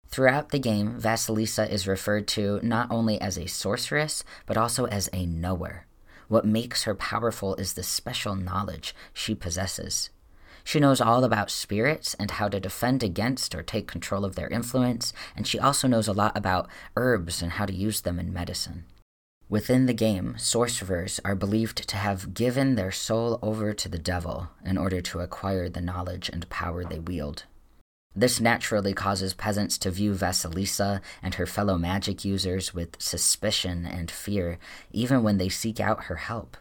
Throughout 0.07 0.50
the 0.50 0.59
game, 0.59 1.00
Vasilisa 1.00 1.69
is 1.69 1.88
referred 1.88 2.27
to 2.29 2.59
not 2.63 2.89
only 2.89 3.19
as 3.19 3.38
a 3.38 3.47
sorceress, 3.47 4.24
but 4.45 4.57
also 4.57 4.85
as 4.85 5.09
a 5.12 5.25
knower. 5.25 5.85
What 6.27 6.45
makes 6.45 6.83
her 6.83 6.95
powerful 6.95 7.55
is 7.55 7.74
the 7.74 7.83
special 7.83 8.35
knowledge 8.35 8.95
she 9.13 9.35
possesses. 9.35 10.09
She 10.63 10.79
knows 10.79 11.00
all 11.00 11.24
about 11.24 11.51
spirits 11.51 12.15
and 12.15 12.31
how 12.31 12.50
to 12.50 12.59
defend 12.59 13.03
against 13.03 13.53
or 13.53 13.62
take 13.62 13.88
control 13.88 14.25
of 14.25 14.35
their 14.35 14.47
influence, 14.47 15.13
and 15.35 15.45
she 15.45 15.59
also 15.59 15.88
knows 15.88 16.07
a 16.07 16.13
lot 16.13 16.35
about 16.35 16.67
herbs 16.95 17.43
and 17.43 17.53
how 17.53 17.67
to 17.67 17.74
use 17.74 18.01
them 18.01 18.19
in 18.19 18.33
medicine. 18.33 18.85
Within 19.47 19.85
the 19.85 19.93
game, 19.93 20.35
sorcerers 20.39 21.19
are 21.24 21.35
believed 21.35 21.88
to 21.88 21.97
have 21.97 22.33
given 22.33 22.74
their 22.74 22.91
soul 22.91 23.38
over 23.43 23.74
to 23.74 23.88
the 23.88 24.00
devil 24.00 24.50
in 24.65 24.75
order 24.75 25.01
to 25.01 25.19
acquire 25.19 25.69
the 25.69 25.81
knowledge 25.81 26.29
and 26.29 26.50
power 26.50 26.83
they 26.83 26.97
wield. 26.97 27.43
This 28.15 28.39
naturally 28.39 28.93
causes 28.93 29.34
peasants 29.34 29.77
to 29.79 29.91
view 29.91 30.13
Vasilisa 30.13 31.01
and 31.22 31.36
her 31.36 31.45
fellow 31.45 31.77
magic 31.77 32.24
users 32.24 32.74
with 32.74 33.01
suspicion 33.01 33.86
and 33.86 34.10
fear, 34.10 34.57
even 34.91 35.22
when 35.22 35.38
they 35.38 35.50
seek 35.50 35.81
out 35.81 36.05
her 36.05 36.15
help. 36.15 36.55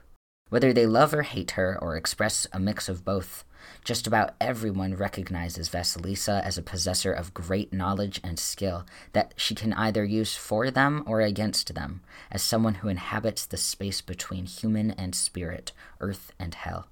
Whether 0.51 0.73
they 0.73 0.87
love 0.87 1.15
or 1.15 1.23
hate 1.23 1.53
her 1.53 1.79
or 1.81 1.97
express 1.97 2.47
a 2.53 2.59
mix 2.59 2.89
of 2.89 3.05
both, 3.05 3.45
just 3.85 4.07
about 4.07 4.35
everyone 4.41 4.97
recognizes 4.97 5.69
Vasilisa 5.69 6.43
as 6.43 6.59
a 6.59 6.63
possessor 6.63 7.13
of 7.13 7.33
great 7.33 7.73
knowledge 7.73 8.21
and 8.23 8.39
skill 8.39 8.85
that 9.13 9.33
she 9.37 9.55
can 9.55 9.73
either 9.75 10.05
use 10.05 10.35
for 10.35 10.71
them 10.71 11.05
or 11.07 11.21
against 11.21 11.75
them, 11.75 12.03
as 12.31 12.43
someone 12.43 12.75
who 12.75 12.89
inhabits 12.89 13.47
the 13.47 13.57
space 13.57 14.01
between 14.01 14.47
human 14.47 14.91
and 14.91 15.15
spirit, 15.15 15.73
earth 16.01 16.33
and 16.39 16.55
hell. 16.55 16.89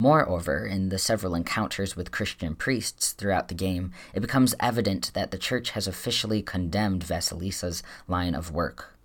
Moreover, 0.00 0.66
in 0.66 0.88
the 0.88 0.98
several 0.98 1.34
encounters 1.34 1.94
with 1.96 2.10
Christian 2.10 2.56
priests 2.56 3.12
throughout 3.12 3.48
the 3.48 3.54
game, 3.54 3.92
it 4.12 4.20
becomes 4.20 4.54
evident 4.58 5.12
that 5.14 5.30
the 5.30 5.38
Church 5.38 5.70
has 5.70 5.86
officially 5.86 6.42
condemned 6.42 7.04
Vasilisa's 7.04 7.82
line 8.08 8.34
of 8.34 8.50
work. 8.50 8.98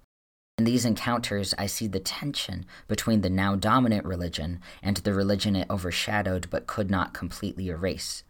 In 0.57 0.63
these 0.63 0.85
encounters, 0.85 1.53
I 1.55 1.67
see 1.67 1.85
the 1.85 1.99
tension 1.99 2.65
between 2.87 3.21
the 3.21 3.29
now 3.29 3.55
dominant 3.55 4.05
religion 4.05 4.59
and 4.81 4.97
the 4.97 5.13
religion 5.13 5.55
it 5.55 5.69
overshadowed 5.69 6.49
but 6.49 6.65
could 6.65 6.89
not 6.89 7.13
completely 7.13 7.69
erase. 7.69 8.23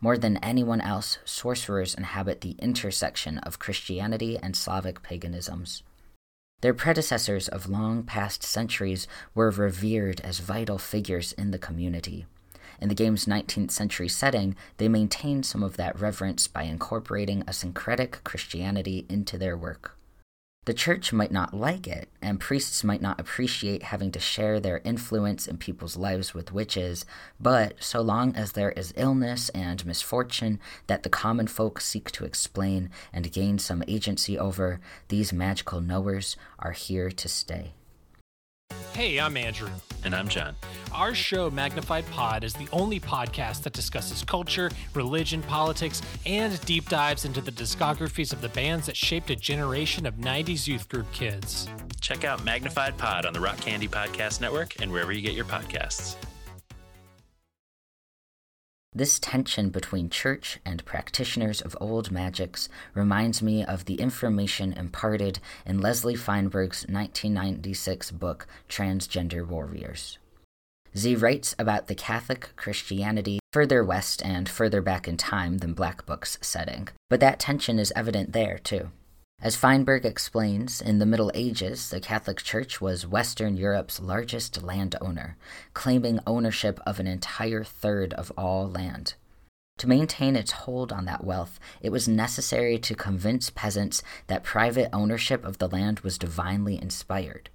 More 0.00 0.16
than 0.16 0.38
anyone 0.38 0.80
else, 0.80 1.18
sorcerers 1.26 1.94
inhabit 1.94 2.40
the 2.40 2.56
intersection 2.58 3.36
of 3.38 3.58
Christianity 3.58 4.38
and 4.42 4.56
Slavic 4.56 5.02
paganisms. 5.02 5.82
Their 6.64 6.72
predecessors 6.72 7.46
of 7.46 7.68
long 7.68 8.04
past 8.04 8.42
centuries 8.42 9.06
were 9.34 9.50
revered 9.50 10.22
as 10.22 10.38
vital 10.38 10.78
figures 10.78 11.32
in 11.32 11.50
the 11.50 11.58
community. 11.58 12.24
In 12.80 12.88
the 12.88 12.94
game's 12.94 13.26
19th 13.26 13.70
century 13.70 14.08
setting, 14.08 14.56
they 14.78 14.88
maintained 14.88 15.44
some 15.44 15.62
of 15.62 15.76
that 15.76 16.00
reverence 16.00 16.48
by 16.48 16.62
incorporating 16.62 17.44
a 17.46 17.52
syncretic 17.52 18.24
Christianity 18.24 19.04
into 19.10 19.36
their 19.36 19.58
work. 19.58 19.98
The 20.66 20.72
church 20.72 21.12
might 21.12 21.30
not 21.30 21.52
like 21.52 21.86
it, 21.86 22.08
and 22.22 22.40
priests 22.40 22.82
might 22.82 23.02
not 23.02 23.20
appreciate 23.20 23.82
having 23.82 24.10
to 24.12 24.18
share 24.18 24.58
their 24.60 24.80
influence 24.82 25.46
in 25.46 25.58
people's 25.58 25.98
lives 25.98 26.32
with 26.32 26.52
witches, 26.52 27.04
but 27.38 27.74
so 27.82 28.00
long 28.00 28.34
as 28.34 28.52
there 28.52 28.70
is 28.70 28.94
illness 28.96 29.50
and 29.50 29.84
misfortune 29.84 30.58
that 30.86 31.02
the 31.02 31.10
common 31.10 31.48
folk 31.48 31.82
seek 31.82 32.10
to 32.12 32.24
explain 32.24 32.88
and 33.12 33.30
gain 33.30 33.58
some 33.58 33.84
agency 33.86 34.38
over, 34.38 34.80
these 35.08 35.34
magical 35.34 35.82
knowers 35.82 36.34
are 36.58 36.72
here 36.72 37.10
to 37.10 37.28
stay. 37.28 37.74
Hey, 38.94 39.18
I'm 39.18 39.36
Andrew. 39.36 39.68
And 40.04 40.14
I'm 40.14 40.28
John. 40.28 40.54
Our 40.92 41.14
show, 41.14 41.50
Magnified 41.50 42.06
Pod, 42.10 42.44
is 42.44 42.52
the 42.52 42.68
only 42.72 43.00
podcast 43.00 43.62
that 43.62 43.72
discusses 43.72 44.22
culture, 44.22 44.70
religion, 44.94 45.42
politics, 45.42 46.02
and 46.26 46.60
deep 46.66 46.88
dives 46.88 47.24
into 47.24 47.40
the 47.40 47.50
discographies 47.50 48.32
of 48.32 48.40
the 48.40 48.50
bands 48.50 48.86
that 48.86 48.96
shaped 48.96 49.30
a 49.30 49.36
generation 49.36 50.06
of 50.06 50.14
90s 50.16 50.68
youth 50.68 50.88
group 50.88 51.10
kids. 51.12 51.68
Check 52.00 52.24
out 52.24 52.44
Magnified 52.44 52.98
Pod 52.98 53.24
on 53.24 53.32
the 53.32 53.40
Rock 53.40 53.56
Candy 53.56 53.88
Podcast 53.88 54.40
Network 54.40 54.80
and 54.80 54.92
wherever 54.92 55.10
you 55.10 55.22
get 55.22 55.32
your 55.32 55.46
podcasts. 55.46 56.16
This 58.96 59.18
tension 59.18 59.70
between 59.70 60.08
church 60.08 60.60
and 60.64 60.84
practitioners 60.84 61.60
of 61.60 61.76
old 61.80 62.12
magics 62.12 62.68
reminds 62.94 63.42
me 63.42 63.64
of 63.64 63.86
the 63.86 63.96
information 63.96 64.72
imparted 64.72 65.40
in 65.66 65.80
Leslie 65.80 66.14
Feinberg's 66.14 66.86
1996 66.86 68.12
book, 68.12 68.46
Transgender 68.68 69.44
Warriors. 69.44 70.18
Z 70.96 71.16
writes 71.16 71.56
about 71.58 71.88
the 71.88 71.96
Catholic 71.96 72.50
Christianity 72.54 73.40
further 73.52 73.82
west 73.82 74.24
and 74.24 74.48
further 74.48 74.80
back 74.80 75.08
in 75.08 75.16
time 75.16 75.58
than 75.58 75.74
Black 75.74 76.06
Book's 76.06 76.38
setting, 76.40 76.86
but 77.10 77.18
that 77.18 77.40
tension 77.40 77.80
is 77.80 77.92
evident 77.96 78.32
there, 78.32 78.58
too. 78.58 78.92
As 79.40 79.56
Feinberg 79.56 80.06
explains, 80.06 80.80
in 80.80 80.98
the 80.98 81.06
Middle 81.06 81.30
Ages, 81.34 81.90
the 81.90 82.00
Catholic 82.00 82.38
Church 82.42 82.80
was 82.80 83.06
Western 83.06 83.56
Europe's 83.56 84.00
largest 84.00 84.62
landowner, 84.62 85.36
claiming 85.74 86.20
ownership 86.26 86.80
of 86.86 86.98
an 86.98 87.06
entire 87.06 87.62
third 87.62 88.14
of 88.14 88.32
all 88.38 88.68
land. 88.68 89.14
To 89.78 89.88
maintain 89.88 90.36
its 90.36 90.52
hold 90.52 90.92
on 90.92 91.04
that 91.06 91.24
wealth, 91.24 91.58
it 91.82 91.90
was 91.90 92.06
necessary 92.08 92.78
to 92.78 92.94
convince 92.94 93.50
peasants 93.50 94.02
that 94.28 94.44
private 94.44 94.88
ownership 94.92 95.44
of 95.44 95.58
the 95.58 95.68
land 95.68 96.00
was 96.00 96.16
divinely 96.16 96.80
inspired. 96.80 97.50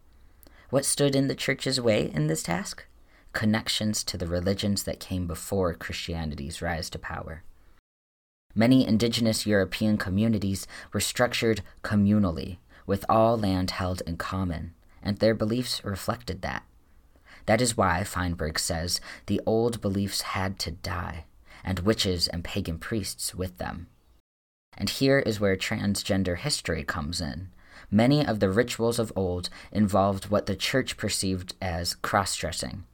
What 0.69 0.85
stood 0.85 1.15
in 1.15 1.27
the 1.27 1.35
Church's 1.35 1.81
way 1.81 2.11
in 2.13 2.27
this 2.27 2.43
task? 2.43 2.85
Connections 3.33 4.03
to 4.03 4.17
the 4.17 4.27
religions 4.27 4.83
that 4.83 4.99
came 4.99 5.27
before 5.27 5.73
Christianity's 5.73 6.61
rise 6.61 6.89
to 6.91 6.99
power. 6.99 7.43
Many 8.55 8.87
indigenous 8.87 9.45
European 9.45 9.97
communities 9.97 10.67
were 10.91 10.99
structured 10.99 11.61
communally, 11.83 12.57
with 12.87 13.05
all 13.07 13.37
land 13.37 13.71
held 13.71 14.01
in 14.07 14.17
common, 14.17 14.73
and 15.03 15.17
their 15.17 15.35
beliefs 15.35 15.83
reflected 15.83 16.41
that. 16.41 16.63
That 17.45 17.61
is 17.61 17.77
why, 17.77 18.03
Feinberg 18.03 18.59
says, 18.59 18.99
the 19.27 19.41
old 19.45 19.81
beliefs 19.81 20.21
had 20.21 20.57
to 20.59 20.71
die, 20.71 21.25
and 21.63 21.79
witches 21.79 22.27
and 22.27 22.43
pagan 22.43 22.79
priests 22.79 23.35
with 23.35 23.57
them. 23.57 23.87
And 24.77 24.89
here 24.89 25.19
is 25.19 25.39
where 25.39 25.55
transgender 25.55 26.37
history 26.37 26.83
comes 26.83 27.21
in. 27.21 27.49
Many 27.91 28.25
of 28.25 28.39
the 28.39 28.49
rituals 28.49 28.99
of 28.99 29.13
old 29.15 29.49
involved 29.71 30.29
what 30.29 30.45
the 30.45 30.55
church 30.55 30.97
perceived 30.97 31.55
as 31.61 31.95
cross 31.95 32.35
dressing. 32.35 32.85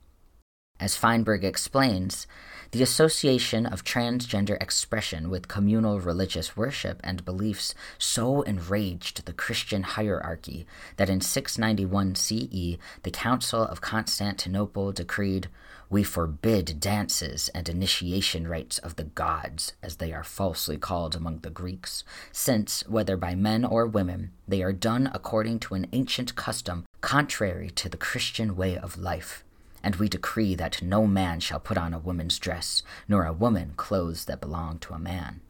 As 0.77 0.98
Feinberg 0.98 1.46
explains, 1.46 2.27
the 2.72 2.84
association 2.84 3.65
of 3.65 3.86
transgender 3.86 4.62
expression 4.62 5.29
with 5.29 5.48
communal 5.48 6.01
religious 6.01 6.58
worship 6.58 7.00
and 7.01 7.24
beliefs 7.24 7.74
so 7.98 8.41
enraged 8.41 9.25
the 9.25 9.32
Christian 9.32 9.84
hierarchy 9.84 10.67
that 10.98 11.10
in 11.10 11.22
691 11.22 12.15
CE 12.15 12.77
the 13.03 13.12
Council 13.13 13.62
of 13.62 13.79
Constantinople 13.79 14.91
decreed 14.91 15.48
We 15.89 16.03
forbid 16.03 16.82
dances 16.82 17.48
and 17.55 17.70
initiation 17.70 18.46
rites 18.46 18.77
of 18.79 18.98
the 18.98 19.05
gods, 19.05 19.75
as 19.82 19.96
they 19.96 20.12
are 20.12 20.25
falsely 20.25 20.77
called 20.77 21.15
among 21.15 21.39
the 21.39 21.50
Greeks, 21.50 22.03
since, 22.34 22.86
whether 22.89 23.15
by 23.15 23.34
men 23.34 23.63
or 23.63 23.86
women, 23.86 24.32
they 24.46 24.62
are 24.62 24.74
done 24.74 25.10
according 25.13 25.60
to 25.60 25.75
an 25.75 25.88
ancient 25.94 26.36
custom 26.36 26.84
contrary 27.00 27.70
to 27.70 27.88
the 27.88 27.96
Christian 27.96 28.58
way 28.58 28.77
of 28.77 28.98
life. 28.98 29.44
And 29.85 29.95
we 29.97 30.09
decree 30.09 30.55
that 30.55 30.81
no 30.81 31.05
man 31.05 31.39
shall 31.39 31.59
put 31.59 31.77
on 31.77 31.93
a 31.93 31.99
woman's 31.99 32.39
dress, 32.39 32.81
nor 33.07 33.25
a 33.25 33.31
woman 33.31 33.73
clothes 33.77 34.25
that 34.25 34.41
belong 34.41 34.79
to 34.79 34.95
a 34.95 34.99
man. 34.99 35.41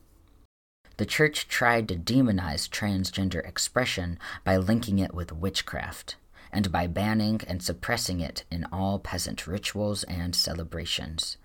The 0.98 1.06
church 1.06 1.48
tried 1.48 1.88
to 1.88 1.96
demonize 1.96 2.70
transgender 2.70 3.48
expression 3.48 4.20
by 4.44 4.58
linking 4.58 5.00
it 5.00 5.14
with 5.14 5.32
witchcraft 5.32 6.18
and 6.52 6.70
by 6.70 6.86
banning 6.86 7.40
and 7.48 7.64
suppressing 7.64 8.20
it 8.20 8.44
in 8.52 8.66
all 8.74 9.00
peasant 9.00 9.48
rituals 9.48 10.04
and 10.04 10.36
celebrations. 10.36 11.38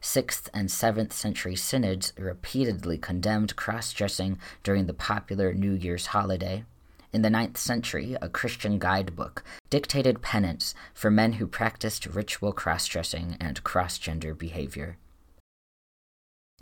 6th 0.00 0.48
and 0.54 0.70
7th 0.70 1.12
century 1.12 1.56
synods 1.56 2.14
repeatedly 2.18 2.96
condemned 2.96 3.56
cross 3.56 3.92
dressing 3.92 4.38
during 4.62 4.86
the 4.86 4.94
popular 4.94 5.52
New 5.52 5.72
Year's 5.72 6.06
holiday. 6.06 6.64
In 7.12 7.22
the 7.22 7.30
ninth 7.30 7.58
century, 7.58 8.16
a 8.22 8.28
Christian 8.28 8.78
guidebook 8.78 9.42
dictated 9.68 10.22
penance 10.22 10.74
for 10.94 11.10
men 11.10 11.34
who 11.34 11.46
practiced 11.46 12.06
ritual 12.06 12.52
cross 12.52 12.86
dressing 12.86 13.36
and 13.40 13.64
cross 13.64 13.98
gender 13.98 14.34
behavior. 14.34 14.96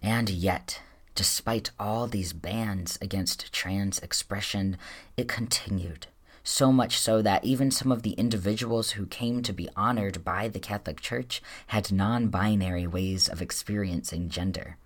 And 0.00 0.31
yet, 0.31 0.81
despite 1.14 1.71
all 1.78 2.07
these 2.07 2.33
bans 2.33 2.99
against 3.02 3.52
trans 3.52 3.99
expression, 3.99 4.78
it 5.17 5.28
continued 5.28 6.07
so 6.49 6.73
much 6.73 6.99
so 6.99 7.21
that 7.21 7.45
even 7.45 7.71
some 7.71 7.93
of 7.93 8.02
the 8.02 8.12
individuals 8.12 8.93
who 8.93 9.05
came 9.07 9.43
to 9.43 9.52
be 9.52 9.69
honored 9.76 10.25
by 10.25 10.49
the 10.49 10.59
Catholic 10.59 10.99
Church 11.00 11.43
had 11.69 11.93
non 11.93 12.28
binary 12.28 12.87
ways 12.87 13.28
of 13.28 13.43
experiencing 13.43 14.31
gender. 14.31 14.78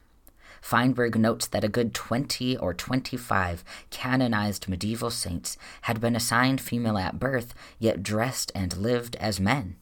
Feinberg 0.62 1.19
notes 1.19 1.49
that 1.49 1.64
a 1.64 1.69
good 1.69 1.92
20 1.92 2.57
or 2.57 2.73
25 2.73 3.64
canonized 3.90 4.69
medieval 4.69 5.11
saints 5.11 5.59
had 5.83 6.00
been 6.00 6.16
assigned 6.16 6.61
female 6.61 6.97
at 6.97 7.19
birth, 7.19 7.52
yet 7.78 8.02
dressed 8.02 8.50
and 8.54 8.75
lived 8.78 9.16
as 9.16 9.38
men. 9.38 9.76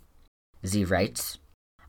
Z 0.66 0.84
writes, 0.84 1.38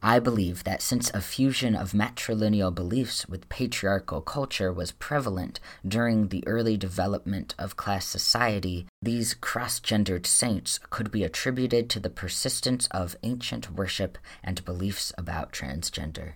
I 0.04 0.20
believe 0.20 0.64
that 0.64 0.82
since 0.82 1.12
a 1.12 1.22
fusion 1.22 1.76
of 1.76 1.92
matrilineal 1.92 2.74
beliefs 2.74 3.28
with 3.30 3.50
patriarchal 3.50 4.22
culture 4.22 4.74
was 4.74 4.92
prevalent 4.92 5.60
during 5.88 6.28
the 6.28 6.44
early 6.48 6.76
development 6.76 7.54
of 7.60 7.78
class 7.78 8.08
society, 8.08 8.88
these 9.02 9.36
cross 9.36 9.80
gendered 9.80 10.26
saints 10.26 10.80
could 10.90 11.12
be 11.12 11.24
attributed 11.24 11.88
to 11.92 12.00
the 12.00 12.10
persistence 12.10 12.88
of 12.88 13.16
ancient 13.22 13.72
worship 13.72 14.18
and 14.44 14.66
beliefs 14.66 15.14
about 15.20 15.54
transgender. 15.54 16.34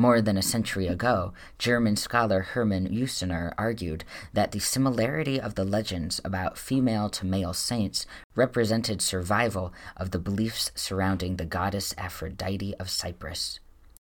More 0.00 0.22
than 0.22 0.38
a 0.38 0.42
century 0.42 0.86
ago, 0.86 1.34
German 1.58 1.94
scholar 1.94 2.40
Hermann 2.40 2.88
Usener 2.88 3.52
argued 3.58 4.02
that 4.32 4.50
the 4.50 4.58
similarity 4.58 5.38
of 5.38 5.56
the 5.56 5.62
legends 5.62 6.22
about 6.24 6.56
female 6.56 7.10
to 7.10 7.26
male 7.26 7.52
saints 7.52 8.06
represented 8.34 9.02
survival 9.02 9.74
of 9.98 10.10
the 10.10 10.18
beliefs 10.18 10.72
surrounding 10.74 11.36
the 11.36 11.44
goddess 11.44 11.94
Aphrodite 11.98 12.74
of 12.76 12.88
Cyprus. 12.88 13.60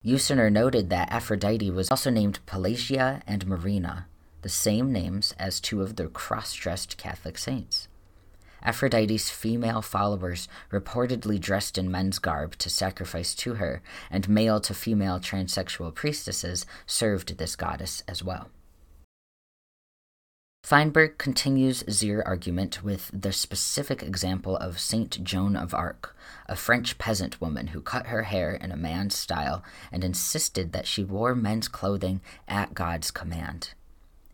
Usener 0.07 0.49
noted 0.49 0.91
that 0.91 1.11
Aphrodite 1.11 1.73
was 1.73 1.91
also 1.91 2.09
named 2.09 2.39
Pelagia 2.47 3.21
and 3.27 3.49
Marina, 3.49 4.07
the 4.43 4.49
same 4.49 4.93
names 4.93 5.35
as 5.41 5.59
two 5.59 5.83
of 5.83 5.97
the 5.97 6.07
cross 6.07 6.55
dressed 6.55 6.99
Catholic 6.99 7.37
saints. 7.37 7.89
Aphrodite's 8.63 9.31
female 9.31 9.83
followers 9.83 10.49
reportedly 10.71 11.41
dressed 11.41 11.79
in 11.79 11.91
men's 11.91 12.19
garb 12.19 12.57
to 12.59 12.71
sacrifice 12.71 13.35
to 13.37 13.55
her, 13.55 13.83
and 14.11 14.29
male 14.29 14.61
to 14.61 14.75
female 14.75 15.19
transsexual 15.19 15.95
priestesses 15.95 16.67
served 16.87 17.39
this 17.39 17.57
goddess 17.57 18.03
as 18.07 18.23
well. 18.23 18.51
Feinberg 20.63 21.17
continues 21.17 21.83
Zir 21.91 22.23
argument 22.25 22.85
with 22.85 23.11
the 23.13 23.33
specific 23.33 24.03
example 24.03 24.57
of 24.59 24.79
Saint 24.79 25.25
Joan 25.25 25.57
of 25.57 25.75
Arc, 25.75 26.15
a 26.47 26.55
French 26.55 26.99
peasant 26.99 27.41
woman 27.41 27.69
who 27.69 27.81
cut 27.81 28.09
her 28.09 28.25
hair 28.25 28.55
in 28.55 28.71
a 28.71 28.77
man's 28.77 29.17
style 29.17 29.65
and 29.91 30.05
insisted 30.05 30.73
that 30.73 30.87
she 30.87 31.03
wore 31.03 31.35
men's 31.35 31.67
clothing 31.67 32.21
at 32.47 32.75
God's 32.75 33.11
command. 33.11 33.71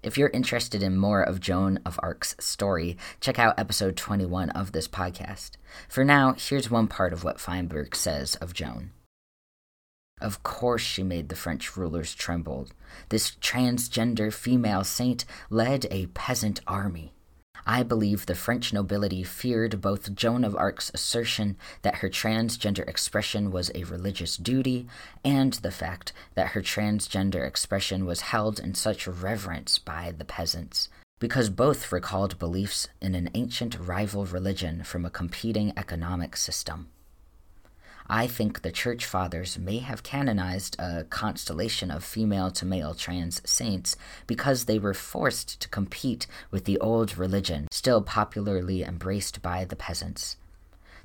If 0.07 0.16
you're 0.16 0.29
interested 0.29 0.85
in 0.85 0.97
more 0.97 1.21
of 1.21 1.40
Joan 1.40 1.81
of 1.85 1.99
Arc's 2.01 2.37
story, 2.38 2.97
check 3.21 3.40
out 3.40 3.59
episode 3.59 3.97
21 3.97 4.51
of 4.51 4.71
this 4.71 4.87
podcast. 4.87 5.57
For 5.88 6.05
now, 6.05 6.37
here's 6.38 6.71
one 6.71 6.87
part 6.87 7.12
of 7.12 7.25
what 7.25 7.40
Feinberg 7.40 7.97
says 7.97 8.37
of 8.37 8.55
Joan. 8.55 8.92
Of 10.21 10.45
course, 10.45 10.83
she 10.83 11.03
made 11.03 11.29
the 11.29 11.35
French 11.35 11.77
rulers 11.77 12.14
tremble. 12.14 12.69
This 13.09 13.33
transgender 13.33 14.33
female 14.33 14.85
saint 14.85 15.25
led 15.51 15.87
a 15.90 16.07
peasant 16.07 16.61
army. 16.69 17.15
I 17.68 17.83
believe 17.83 18.26
the 18.26 18.37
French 18.37 18.72
nobility 18.72 19.24
feared 19.24 19.81
both 19.81 20.14
Joan 20.14 20.44
of 20.44 20.55
Arc's 20.55 20.92
assertion 20.94 21.57
that 21.83 21.96
her 21.96 22.09
transgender 22.09 22.88
expression 22.88 23.50
was 23.50 23.72
a 23.74 23.83
religious 23.83 24.37
duty 24.37 24.87
and 25.24 25.52
the 25.55 25.72
fact 25.72 26.12
that 26.37 26.50
her 26.50 26.62
transgender 26.62 27.44
expression 27.44 28.07
was 28.07 28.20
held 28.20 28.61
in 28.61 28.74
such 28.74 29.09
reverence 29.09 29.79
by 29.81 30.14
the 30.16 30.24
peasants, 30.24 30.88
because 31.18 31.50
both 31.50 31.90
recalled 31.90 32.38
beliefs 32.38 32.87
in 33.00 33.16
an 33.16 33.31
ancient 33.35 33.76
rival 33.81 34.24
religion 34.26 34.85
from 34.85 35.05
a 35.05 35.11
competing 35.11 35.72
economic 35.76 36.37
system. 36.37 36.88
I 38.09 38.29
think 38.29 38.62
the 38.62 38.71
Church 38.71 39.05
Fathers 39.05 39.59
may 39.59 39.79
have 39.79 40.05
canonized 40.05 40.77
a 40.79 41.05
constellation 41.05 41.90
of 41.90 42.05
female 42.05 42.53
to 42.53 42.64
male 42.64 42.95
trans 42.95 43.42
saints 43.49 43.97
because 44.29 44.64
they 44.64 44.79
were 44.79 44.95
forced 44.95 45.61
to 45.61 45.69
compete 45.69 46.29
with 46.53 46.66
the 46.66 46.79
old 46.79 47.19
religion, 47.19 47.66
still 47.73 48.01
popularly 48.01 48.85
embraced 48.85 49.42
by 49.42 49.64
the 49.64 49.75
peasants. 49.75 50.37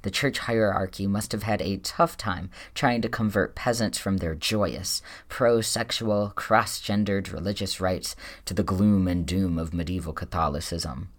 The 0.03 0.11
church 0.11 0.39
hierarchy 0.39 1.07
must 1.07 1.31
have 1.31 1.43
had 1.43 1.61
a 1.61 1.77
tough 1.77 2.17
time 2.17 2.49
trying 2.73 3.01
to 3.01 3.09
convert 3.09 3.55
peasants 3.55 3.97
from 3.97 4.17
their 4.17 4.35
joyous, 4.35 5.01
pro 5.27 5.61
sexual, 5.61 6.33
cross 6.35 6.79
gendered 6.79 7.29
religious 7.29 7.79
rites 7.79 8.15
to 8.45 8.53
the 8.53 8.63
gloom 8.63 9.07
and 9.07 9.25
doom 9.25 9.57
of 9.57 9.73
medieval 9.73 10.13
Catholicism. 10.13 11.09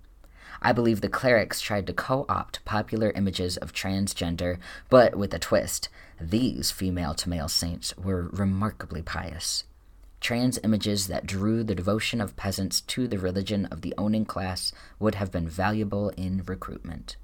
I 0.65 0.73
believe 0.73 1.01
the 1.01 1.09
clerics 1.09 1.61
tried 1.61 1.89
to 1.89 1.93
co 1.93 2.25
opt 2.29 2.65
popular 2.65 3.11
images 3.11 3.57
of 3.57 3.73
transgender, 3.73 4.59
but 4.89 5.17
with 5.17 5.35
a 5.35 5.39
twist. 5.41 5.89
These 6.21 6.71
female 6.71 7.15
to 7.15 7.29
male 7.29 7.49
saints 7.49 7.97
were 7.99 8.29
remarkably 8.33 9.03
pious. 9.03 9.65
Trans 10.21 10.61
images 10.63 11.09
that 11.09 11.27
drew 11.27 11.65
the 11.65 11.75
devotion 11.75 12.21
of 12.21 12.37
peasants 12.37 12.81
to 12.83 13.09
the 13.09 13.19
religion 13.19 13.67
of 13.67 13.81
the 13.81 13.93
owning 13.99 14.25
class 14.25 14.73
would 15.01 15.17
have 15.17 15.33
been 15.33 15.49
valuable 15.49 16.11
in 16.11 16.45
recruitment. 16.47 17.17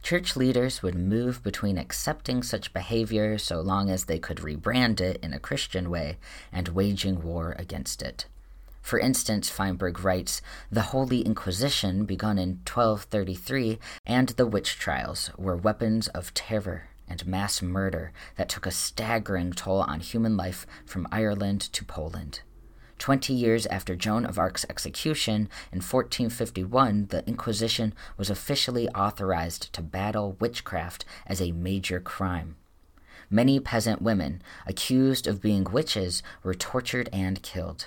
Church 0.00 0.36
leaders 0.36 0.80
would 0.80 0.94
move 0.94 1.42
between 1.42 1.76
accepting 1.76 2.44
such 2.44 2.72
behavior 2.72 3.36
so 3.36 3.60
long 3.60 3.90
as 3.90 4.04
they 4.04 4.20
could 4.20 4.38
rebrand 4.38 5.00
it 5.00 5.18
in 5.24 5.32
a 5.32 5.40
Christian 5.40 5.90
way 5.90 6.18
and 6.52 6.68
waging 6.68 7.20
war 7.22 7.56
against 7.58 8.00
it. 8.00 8.26
For 8.82 8.98
instance, 8.98 9.48
Feinberg 9.48 10.04
writes 10.04 10.42
The 10.70 10.90
Holy 10.92 11.20
Inquisition, 11.22 12.04
begun 12.04 12.36
in 12.36 12.60
1233, 12.66 13.78
and 14.04 14.30
the 14.30 14.46
witch 14.46 14.76
trials 14.76 15.30
were 15.38 15.56
weapons 15.56 16.08
of 16.08 16.34
terror 16.34 16.88
and 17.08 17.26
mass 17.26 17.62
murder 17.62 18.12
that 18.36 18.48
took 18.48 18.66
a 18.66 18.70
staggering 18.70 19.52
toll 19.52 19.82
on 19.82 20.00
human 20.00 20.36
life 20.36 20.66
from 20.84 21.06
Ireland 21.12 21.60
to 21.72 21.84
Poland. 21.84 22.40
Twenty 22.98 23.34
years 23.34 23.66
after 23.66 23.96
Joan 23.96 24.24
of 24.24 24.38
Arc's 24.38 24.64
execution 24.68 25.48
in 25.72 25.78
1451, 25.80 27.06
the 27.08 27.26
Inquisition 27.26 27.94
was 28.16 28.30
officially 28.30 28.88
authorized 28.90 29.72
to 29.72 29.82
battle 29.82 30.36
witchcraft 30.38 31.04
as 31.26 31.40
a 31.40 31.52
major 31.52 31.98
crime. 31.98 32.56
Many 33.28 33.58
peasant 33.58 34.02
women 34.02 34.42
accused 34.66 35.26
of 35.26 35.40
being 35.40 35.64
witches 35.64 36.22
were 36.42 36.54
tortured 36.54 37.08
and 37.12 37.42
killed. 37.42 37.86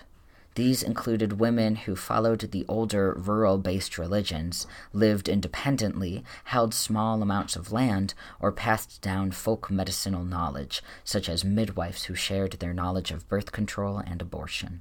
These 0.55 0.83
included 0.83 1.39
women 1.39 1.75
who 1.75 1.97
followed 1.97 2.39
the 2.39 2.65
older 2.69 3.13
rural 3.13 3.57
based 3.57 3.97
religions, 3.97 4.65
lived 4.93 5.27
independently, 5.27 6.23
held 6.45 6.73
small 6.73 7.21
amounts 7.21 7.57
of 7.57 7.73
land, 7.73 8.13
or 8.39 8.53
passed 8.53 9.01
down 9.01 9.31
folk 9.31 9.69
medicinal 9.69 10.23
knowledge, 10.23 10.81
such 11.03 11.27
as 11.27 11.43
midwives 11.43 12.05
who 12.05 12.15
shared 12.15 12.53
their 12.53 12.73
knowledge 12.73 13.11
of 13.11 13.27
birth 13.27 13.51
control 13.51 13.97
and 13.97 14.21
abortion. 14.21 14.79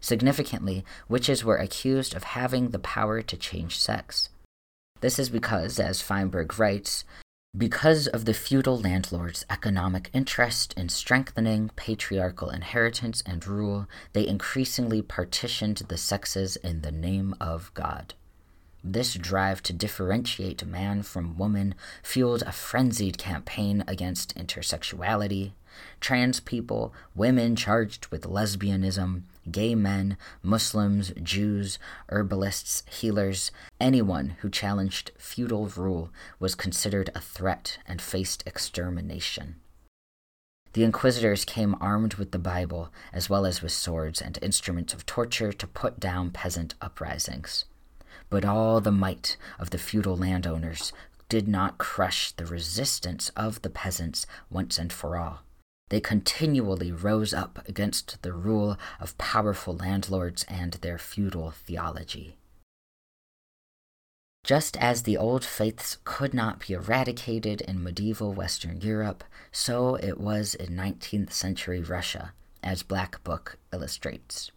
Significantly, 0.00 0.84
witches 1.08 1.44
were 1.44 1.56
accused 1.56 2.14
of 2.14 2.24
having 2.24 2.68
the 2.68 2.78
power 2.78 3.22
to 3.22 3.36
change 3.38 3.78
sex. 3.78 4.28
This 5.00 5.18
is 5.18 5.30
because, 5.30 5.80
as 5.80 6.02
Feinberg 6.02 6.58
writes, 6.58 7.04
because 7.56 8.06
of 8.06 8.26
the 8.26 8.34
feudal 8.34 8.80
landlord's 8.80 9.44
economic 9.50 10.08
interest 10.12 10.72
in 10.76 10.88
strengthening 10.88 11.68
patriarchal 11.74 12.48
inheritance 12.48 13.24
and 13.26 13.44
rule, 13.44 13.88
they 14.12 14.26
increasingly 14.26 15.02
partitioned 15.02 15.78
the 15.88 15.96
sexes 15.96 16.54
in 16.56 16.82
the 16.82 16.92
name 16.92 17.34
of 17.40 17.72
God. 17.74 18.14
This 18.84 19.14
drive 19.14 19.64
to 19.64 19.72
differentiate 19.72 20.64
man 20.64 21.02
from 21.02 21.36
woman 21.36 21.74
fueled 22.04 22.42
a 22.42 22.52
frenzied 22.52 23.18
campaign 23.18 23.82
against 23.88 24.36
intersexuality, 24.36 25.50
trans 26.00 26.38
people, 26.38 26.94
women 27.16 27.56
charged 27.56 28.06
with 28.06 28.22
lesbianism, 28.22 29.22
gay 29.52 29.74
men, 29.74 30.16
Muslims, 30.42 31.12
Jews, 31.22 31.78
herbalists, 32.08 32.82
healers, 32.90 33.50
anyone 33.80 34.36
who 34.40 34.50
challenged 34.50 35.12
feudal 35.18 35.66
rule 35.66 36.10
was 36.38 36.54
considered 36.54 37.10
a 37.14 37.20
threat 37.20 37.78
and 37.86 38.00
faced 38.00 38.42
extermination. 38.46 39.56
The 40.72 40.84
inquisitors 40.84 41.44
came 41.44 41.74
armed 41.80 42.14
with 42.14 42.30
the 42.30 42.38
Bible, 42.38 42.92
as 43.12 43.28
well 43.28 43.44
as 43.44 43.60
with 43.60 43.72
swords 43.72 44.22
and 44.22 44.38
instruments 44.40 44.94
of 44.94 45.04
torture 45.04 45.52
to 45.52 45.66
put 45.66 45.98
down 45.98 46.30
peasant 46.30 46.74
uprisings. 46.80 47.64
But 48.28 48.44
all 48.44 48.80
the 48.80 48.92
might 48.92 49.36
of 49.58 49.70
the 49.70 49.78
feudal 49.78 50.16
landowners 50.16 50.92
did 51.28 51.48
not 51.48 51.78
crush 51.78 52.30
the 52.32 52.46
resistance 52.46 53.30
of 53.30 53.62
the 53.62 53.70
peasants 53.70 54.26
once 54.48 54.78
and 54.78 54.92
for 54.92 55.16
all. 55.16 55.40
They 55.90 56.00
continually 56.00 56.92
rose 56.92 57.34
up 57.34 57.68
against 57.68 58.22
the 58.22 58.32
rule 58.32 58.78
of 59.00 59.18
powerful 59.18 59.76
landlords 59.76 60.44
and 60.48 60.72
their 60.74 60.98
feudal 60.98 61.50
theology. 61.50 62.36
Just 64.44 64.76
as 64.78 65.02
the 65.02 65.16
old 65.16 65.44
faiths 65.44 65.98
could 66.04 66.32
not 66.32 66.66
be 66.66 66.74
eradicated 66.74 67.60
in 67.62 67.82
medieval 67.82 68.32
Western 68.32 68.80
Europe, 68.80 69.24
so 69.52 69.96
it 69.96 70.18
was 70.18 70.54
in 70.54 70.76
19th 70.76 71.32
century 71.32 71.82
Russia, 71.82 72.32
as 72.62 72.82
Black 72.84 73.22
Book 73.24 73.58
illustrates. 73.72 74.50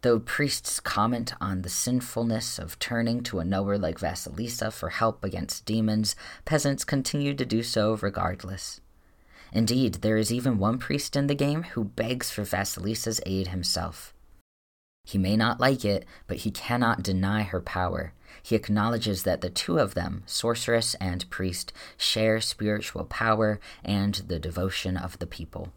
Though 0.00 0.18
priests 0.18 0.80
comment 0.80 1.34
on 1.40 1.62
the 1.62 1.68
sinfulness 1.68 2.58
of 2.58 2.78
turning 2.78 3.22
to 3.24 3.38
a 3.38 3.44
knower 3.44 3.78
like 3.78 4.00
Vasilisa 4.00 4.72
for 4.72 4.88
help 4.88 5.24
against 5.24 5.66
demons, 5.66 6.16
peasants 6.44 6.84
continued 6.84 7.38
to 7.38 7.46
do 7.46 7.62
so 7.62 7.94
regardless. 7.96 8.80
Indeed, 9.52 9.96
there 9.96 10.16
is 10.16 10.32
even 10.32 10.58
one 10.58 10.78
priest 10.78 11.14
in 11.14 11.26
the 11.26 11.34
game 11.34 11.64
who 11.64 11.84
begs 11.84 12.30
for 12.30 12.42
Vasilisa's 12.42 13.20
aid 13.26 13.48
himself. 13.48 14.14
He 15.04 15.18
may 15.18 15.36
not 15.36 15.60
like 15.60 15.84
it, 15.84 16.06
but 16.26 16.38
he 16.38 16.50
cannot 16.50 17.02
deny 17.02 17.42
her 17.42 17.60
power. 17.60 18.14
He 18.42 18.54
acknowledges 18.54 19.24
that 19.24 19.40
the 19.40 19.50
two 19.50 19.78
of 19.78 19.94
them, 19.94 20.22
sorceress 20.26 20.94
and 20.94 21.28
priest, 21.28 21.72
share 21.96 22.40
spiritual 22.40 23.04
power 23.04 23.60
and 23.84 24.14
the 24.14 24.38
devotion 24.38 24.96
of 24.96 25.18
the 25.18 25.26
people. 25.26 25.72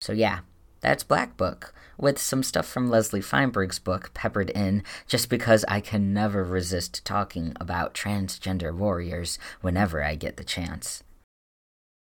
So, 0.00 0.12
yeah, 0.12 0.40
that's 0.80 1.02
Black 1.02 1.36
Book, 1.36 1.74
with 1.96 2.18
some 2.18 2.44
stuff 2.44 2.66
from 2.66 2.88
Leslie 2.88 3.20
Feinberg's 3.20 3.80
book 3.80 4.12
peppered 4.14 4.50
in, 4.50 4.84
just 5.08 5.28
because 5.28 5.64
I 5.66 5.80
can 5.80 6.12
never 6.12 6.44
resist 6.44 7.04
talking 7.04 7.54
about 7.58 7.94
transgender 7.94 8.72
warriors 8.72 9.38
whenever 9.60 10.04
I 10.04 10.14
get 10.14 10.36
the 10.36 10.44
chance. 10.44 11.02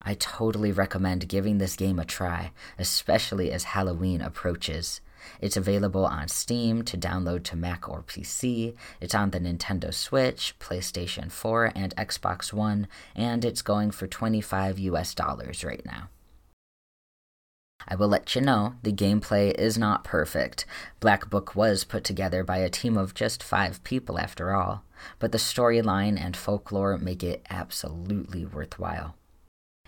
I 0.02 0.14
totally 0.14 0.72
recommend 0.72 1.28
giving 1.28 1.58
this 1.58 1.76
game 1.76 2.00
a 2.00 2.06
try, 2.06 2.52
especially 2.78 3.52
as 3.52 3.66
Halloween 3.66 4.22
approaches. 4.22 5.02
It's 5.42 5.58
available 5.58 6.06
on 6.06 6.30
Steam 6.30 6.84
to 6.84 6.98
download 6.98 7.44
to 7.46 7.58
Mac 7.58 7.90
or 7.90 8.04
PC. 8.04 8.76
It's 9.02 9.14
on 9.14 9.32
the 9.32 9.40
Nintendo 9.42 9.94
Switch, 9.94 10.56
PlayStation 10.58 11.30
4, 11.30 11.74
and 11.76 11.96
Xbox 11.98 12.54
One, 12.54 12.88
and 13.14 13.44
it's 13.44 13.62
going 13.62 13.92
for 13.92 14.08
25 14.08 14.80
US 14.80 15.14
dollars 15.14 15.66
right 15.66 15.86
now. 15.86 16.10
I 17.88 17.96
will 17.96 18.08
let 18.08 18.36
you 18.36 18.42
know 18.42 18.76
the 18.84 18.94
gameplay 18.94 19.54
is 19.54 19.78
not 19.78 20.04
perfect. 20.04 20.66
Black 21.00 21.30
Book 21.30 21.56
was 21.56 21.84
put 21.84 22.04
together 22.04 22.44
by 22.44 22.58
a 22.58 22.70
team 22.70 22.98
of 22.98 23.14
just 23.14 23.44
five 23.44 23.84
people 23.84 24.20
after 24.20 24.54
all, 24.54 24.84
but 25.18 25.32
the 25.32 25.38
storyline 25.38 26.20
and 26.20 26.38
folklore 26.38 26.98
make 26.98 27.24
it 27.24 27.46
absolutely 27.50 28.46
worthwhile. 28.46 29.16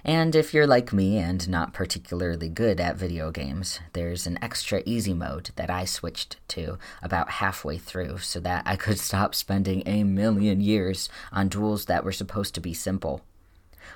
And 0.03 0.35
if 0.35 0.53
you're 0.53 0.65
like 0.65 0.91
me 0.91 1.17
and 1.17 1.47
not 1.47 1.73
particularly 1.73 2.49
good 2.49 2.79
at 2.79 2.95
video 2.95 3.29
games, 3.29 3.79
there's 3.93 4.25
an 4.25 4.39
extra 4.41 4.81
easy 4.85 5.13
mode 5.13 5.51
that 5.57 5.69
I 5.69 5.85
switched 5.85 6.37
to 6.49 6.79
about 7.03 7.29
halfway 7.31 7.77
through 7.77 8.17
so 8.19 8.39
that 8.39 8.63
I 8.65 8.75
could 8.75 8.99
stop 9.07 9.35
spending 9.35 9.83
a 9.85 10.03
million 10.03 10.59
years 10.59 11.07
on 11.31 11.49
duels 11.49 11.85
that 11.85 12.03
were 12.03 12.11
supposed 12.11 12.55
to 12.55 12.61
be 12.61 12.73
simple. 12.73 13.21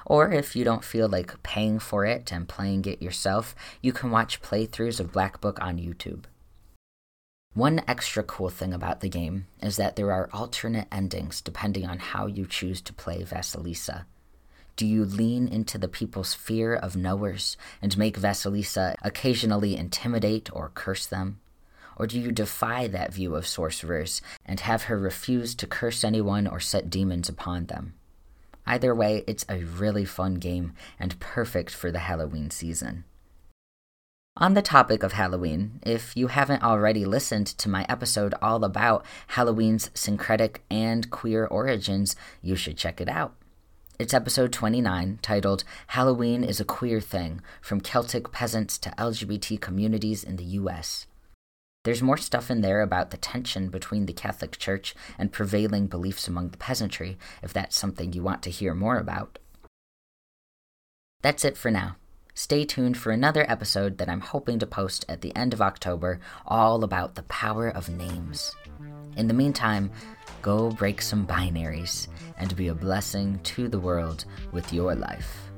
Or 0.05 0.31
if 0.31 0.55
you 0.55 0.63
don't 0.63 0.83
feel 0.83 1.07
like 1.07 1.41
paying 1.41 1.79
for 1.79 2.05
it 2.05 2.31
and 2.31 2.47
playing 2.47 2.85
it 2.85 3.01
yourself, 3.01 3.55
you 3.81 3.91
can 3.91 4.11
watch 4.11 4.41
playthroughs 4.41 4.99
of 4.99 5.11
Black 5.11 5.41
Book 5.41 5.59
on 5.61 5.77
YouTube. 5.77 6.25
One 7.55 7.81
extra 7.87 8.21
cool 8.21 8.49
thing 8.49 8.73
about 8.73 8.99
the 8.99 9.09
game 9.09 9.47
is 9.61 9.77
that 9.77 9.95
there 9.95 10.11
are 10.11 10.29
alternate 10.33 10.87
endings 10.91 11.41
depending 11.41 11.85
on 11.85 11.99
how 11.99 12.27
you 12.27 12.45
choose 12.45 12.81
to 12.81 12.93
play 12.93 13.23
Vasilisa. 13.23 14.05
Do 14.75 14.85
you 14.85 15.05
lean 15.05 15.47
into 15.47 15.77
the 15.77 15.87
people's 15.87 16.33
fear 16.33 16.75
of 16.75 16.97
knowers 16.97 17.55
and 17.81 17.97
make 17.97 18.19
Vasilisa 18.19 18.95
occasionally 19.01 19.77
intimidate 19.77 20.49
or 20.51 20.71
curse 20.73 21.05
them? 21.05 21.39
Or 21.95 22.07
do 22.07 22.19
you 22.19 22.33
defy 22.33 22.87
that 22.87 23.13
view 23.13 23.35
of 23.35 23.47
sorcerers 23.47 24.21
and 24.45 24.59
have 24.59 24.83
her 24.83 24.99
refuse 24.99 25.55
to 25.55 25.67
curse 25.67 26.03
anyone 26.03 26.45
or 26.45 26.59
set 26.59 26.89
demons 26.89 27.29
upon 27.29 27.67
them? 27.67 27.93
Either 28.67 28.93
way, 28.93 29.23
it's 29.27 29.45
a 29.47 29.63
really 29.63 30.03
fun 30.03 30.35
game 30.35 30.73
and 30.99 31.19
perfect 31.21 31.71
for 31.71 31.89
the 31.89 31.99
Halloween 31.99 32.49
season. 32.49 33.05
On 34.37 34.55
the 34.55 34.61
topic 34.61 35.03
of 35.03 35.13
Halloween, 35.13 35.79
if 35.83 36.17
you 36.17 36.27
haven't 36.27 36.63
already 36.63 37.05
listened 37.05 37.47
to 37.47 37.69
my 37.69 37.85
episode 37.87 38.33
all 38.41 38.65
about 38.65 39.05
Halloween's 39.27 39.89
syncretic 39.93 40.63
and 40.69 41.09
queer 41.09 41.45
origins, 41.45 42.17
you 42.41 42.57
should 42.57 42.75
check 42.75 42.99
it 42.99 43.07
out. 43.07 43.35
It's 43.97 44.13
episode 44.13 44.51
29, 44.51 45.19
titled 45.21 45.63
Halloween 45.87 46.43
is 46.43 46.59
a 46.59 46.65
Queer 46.65 46.99
Thing 46.99 47.41
From 47.61 47.79
Celtic 47.79 48.29
Peasants 48.29 48.77
to 48.79 48.89
LGBT 48.97 49.61
Communities 49.61 50.21
in 50.21 50.35
the 50.35 50.43
U.S. 50.59 51.07
There's 51.85 52.01
more 52.01 52.17
stuff 52.17 52.51
in 52.51 52.59
there 52.59 52.81
about 52.81 53.11
the 53.11 53.17
tension 53.17 53.69
between 53.69 54.05
the 54.05 54.11
Catholic 54.11 54.57
Church 54.57 54.95
and 55.17 55.31
prevailing 55.31 55.87
beliefs 55.87 56.27
among 56.27 56.49
the 56.49 56.57
peasantry, 56.57 57.17
if 57.41 57.53
that's 57.53 57.77
something 57.77 58.11
you 58.11 58.21
want 58.21 58.43
to 58.43 58.49
hear 58.49 58.73
more 58.73 58.97
about. 58.97 59.39
That's 61.21 61.45
it 61.45 61.55
for 61.55 61.71
now. 61.71 61.95
Stay 62.33 62.65
tuned 62.65 62.97
for 62.97 63.13
another 63.13 63.49
episode 63.49 63.97
that 63.97 64.09
I'm 64.09 64.19
hoping 64.19 64.59
to 64.59 64.67
post 64.67 65.05
at 65.07 65.21
the 65.21 65.33
end 65.37 65.53
of 65.53 65.61
October, 65.61 66.19
all 66.45 66.83
about 66.83 67.15
the 67.15 67.23
power 67.23 67.69
of 67.69 67.87
names. 67.87 68.53
In 69.15 69.29
the 69.29 69.33
meantime, 69.33 69.89
Go 70.45 70.69
break 70.69 71.01
some 71.01 71.25
binaries 71.25 72.07
and 72.37 72.55
be 72.55 72.67
a 72.67 72.75
blessing 72.75 73.39
to 73.45 73.67
the 73.67 73.79
world 73.79 74.25
with 74.51 74.71
your 74.71 74.93
life. 74.93 75.49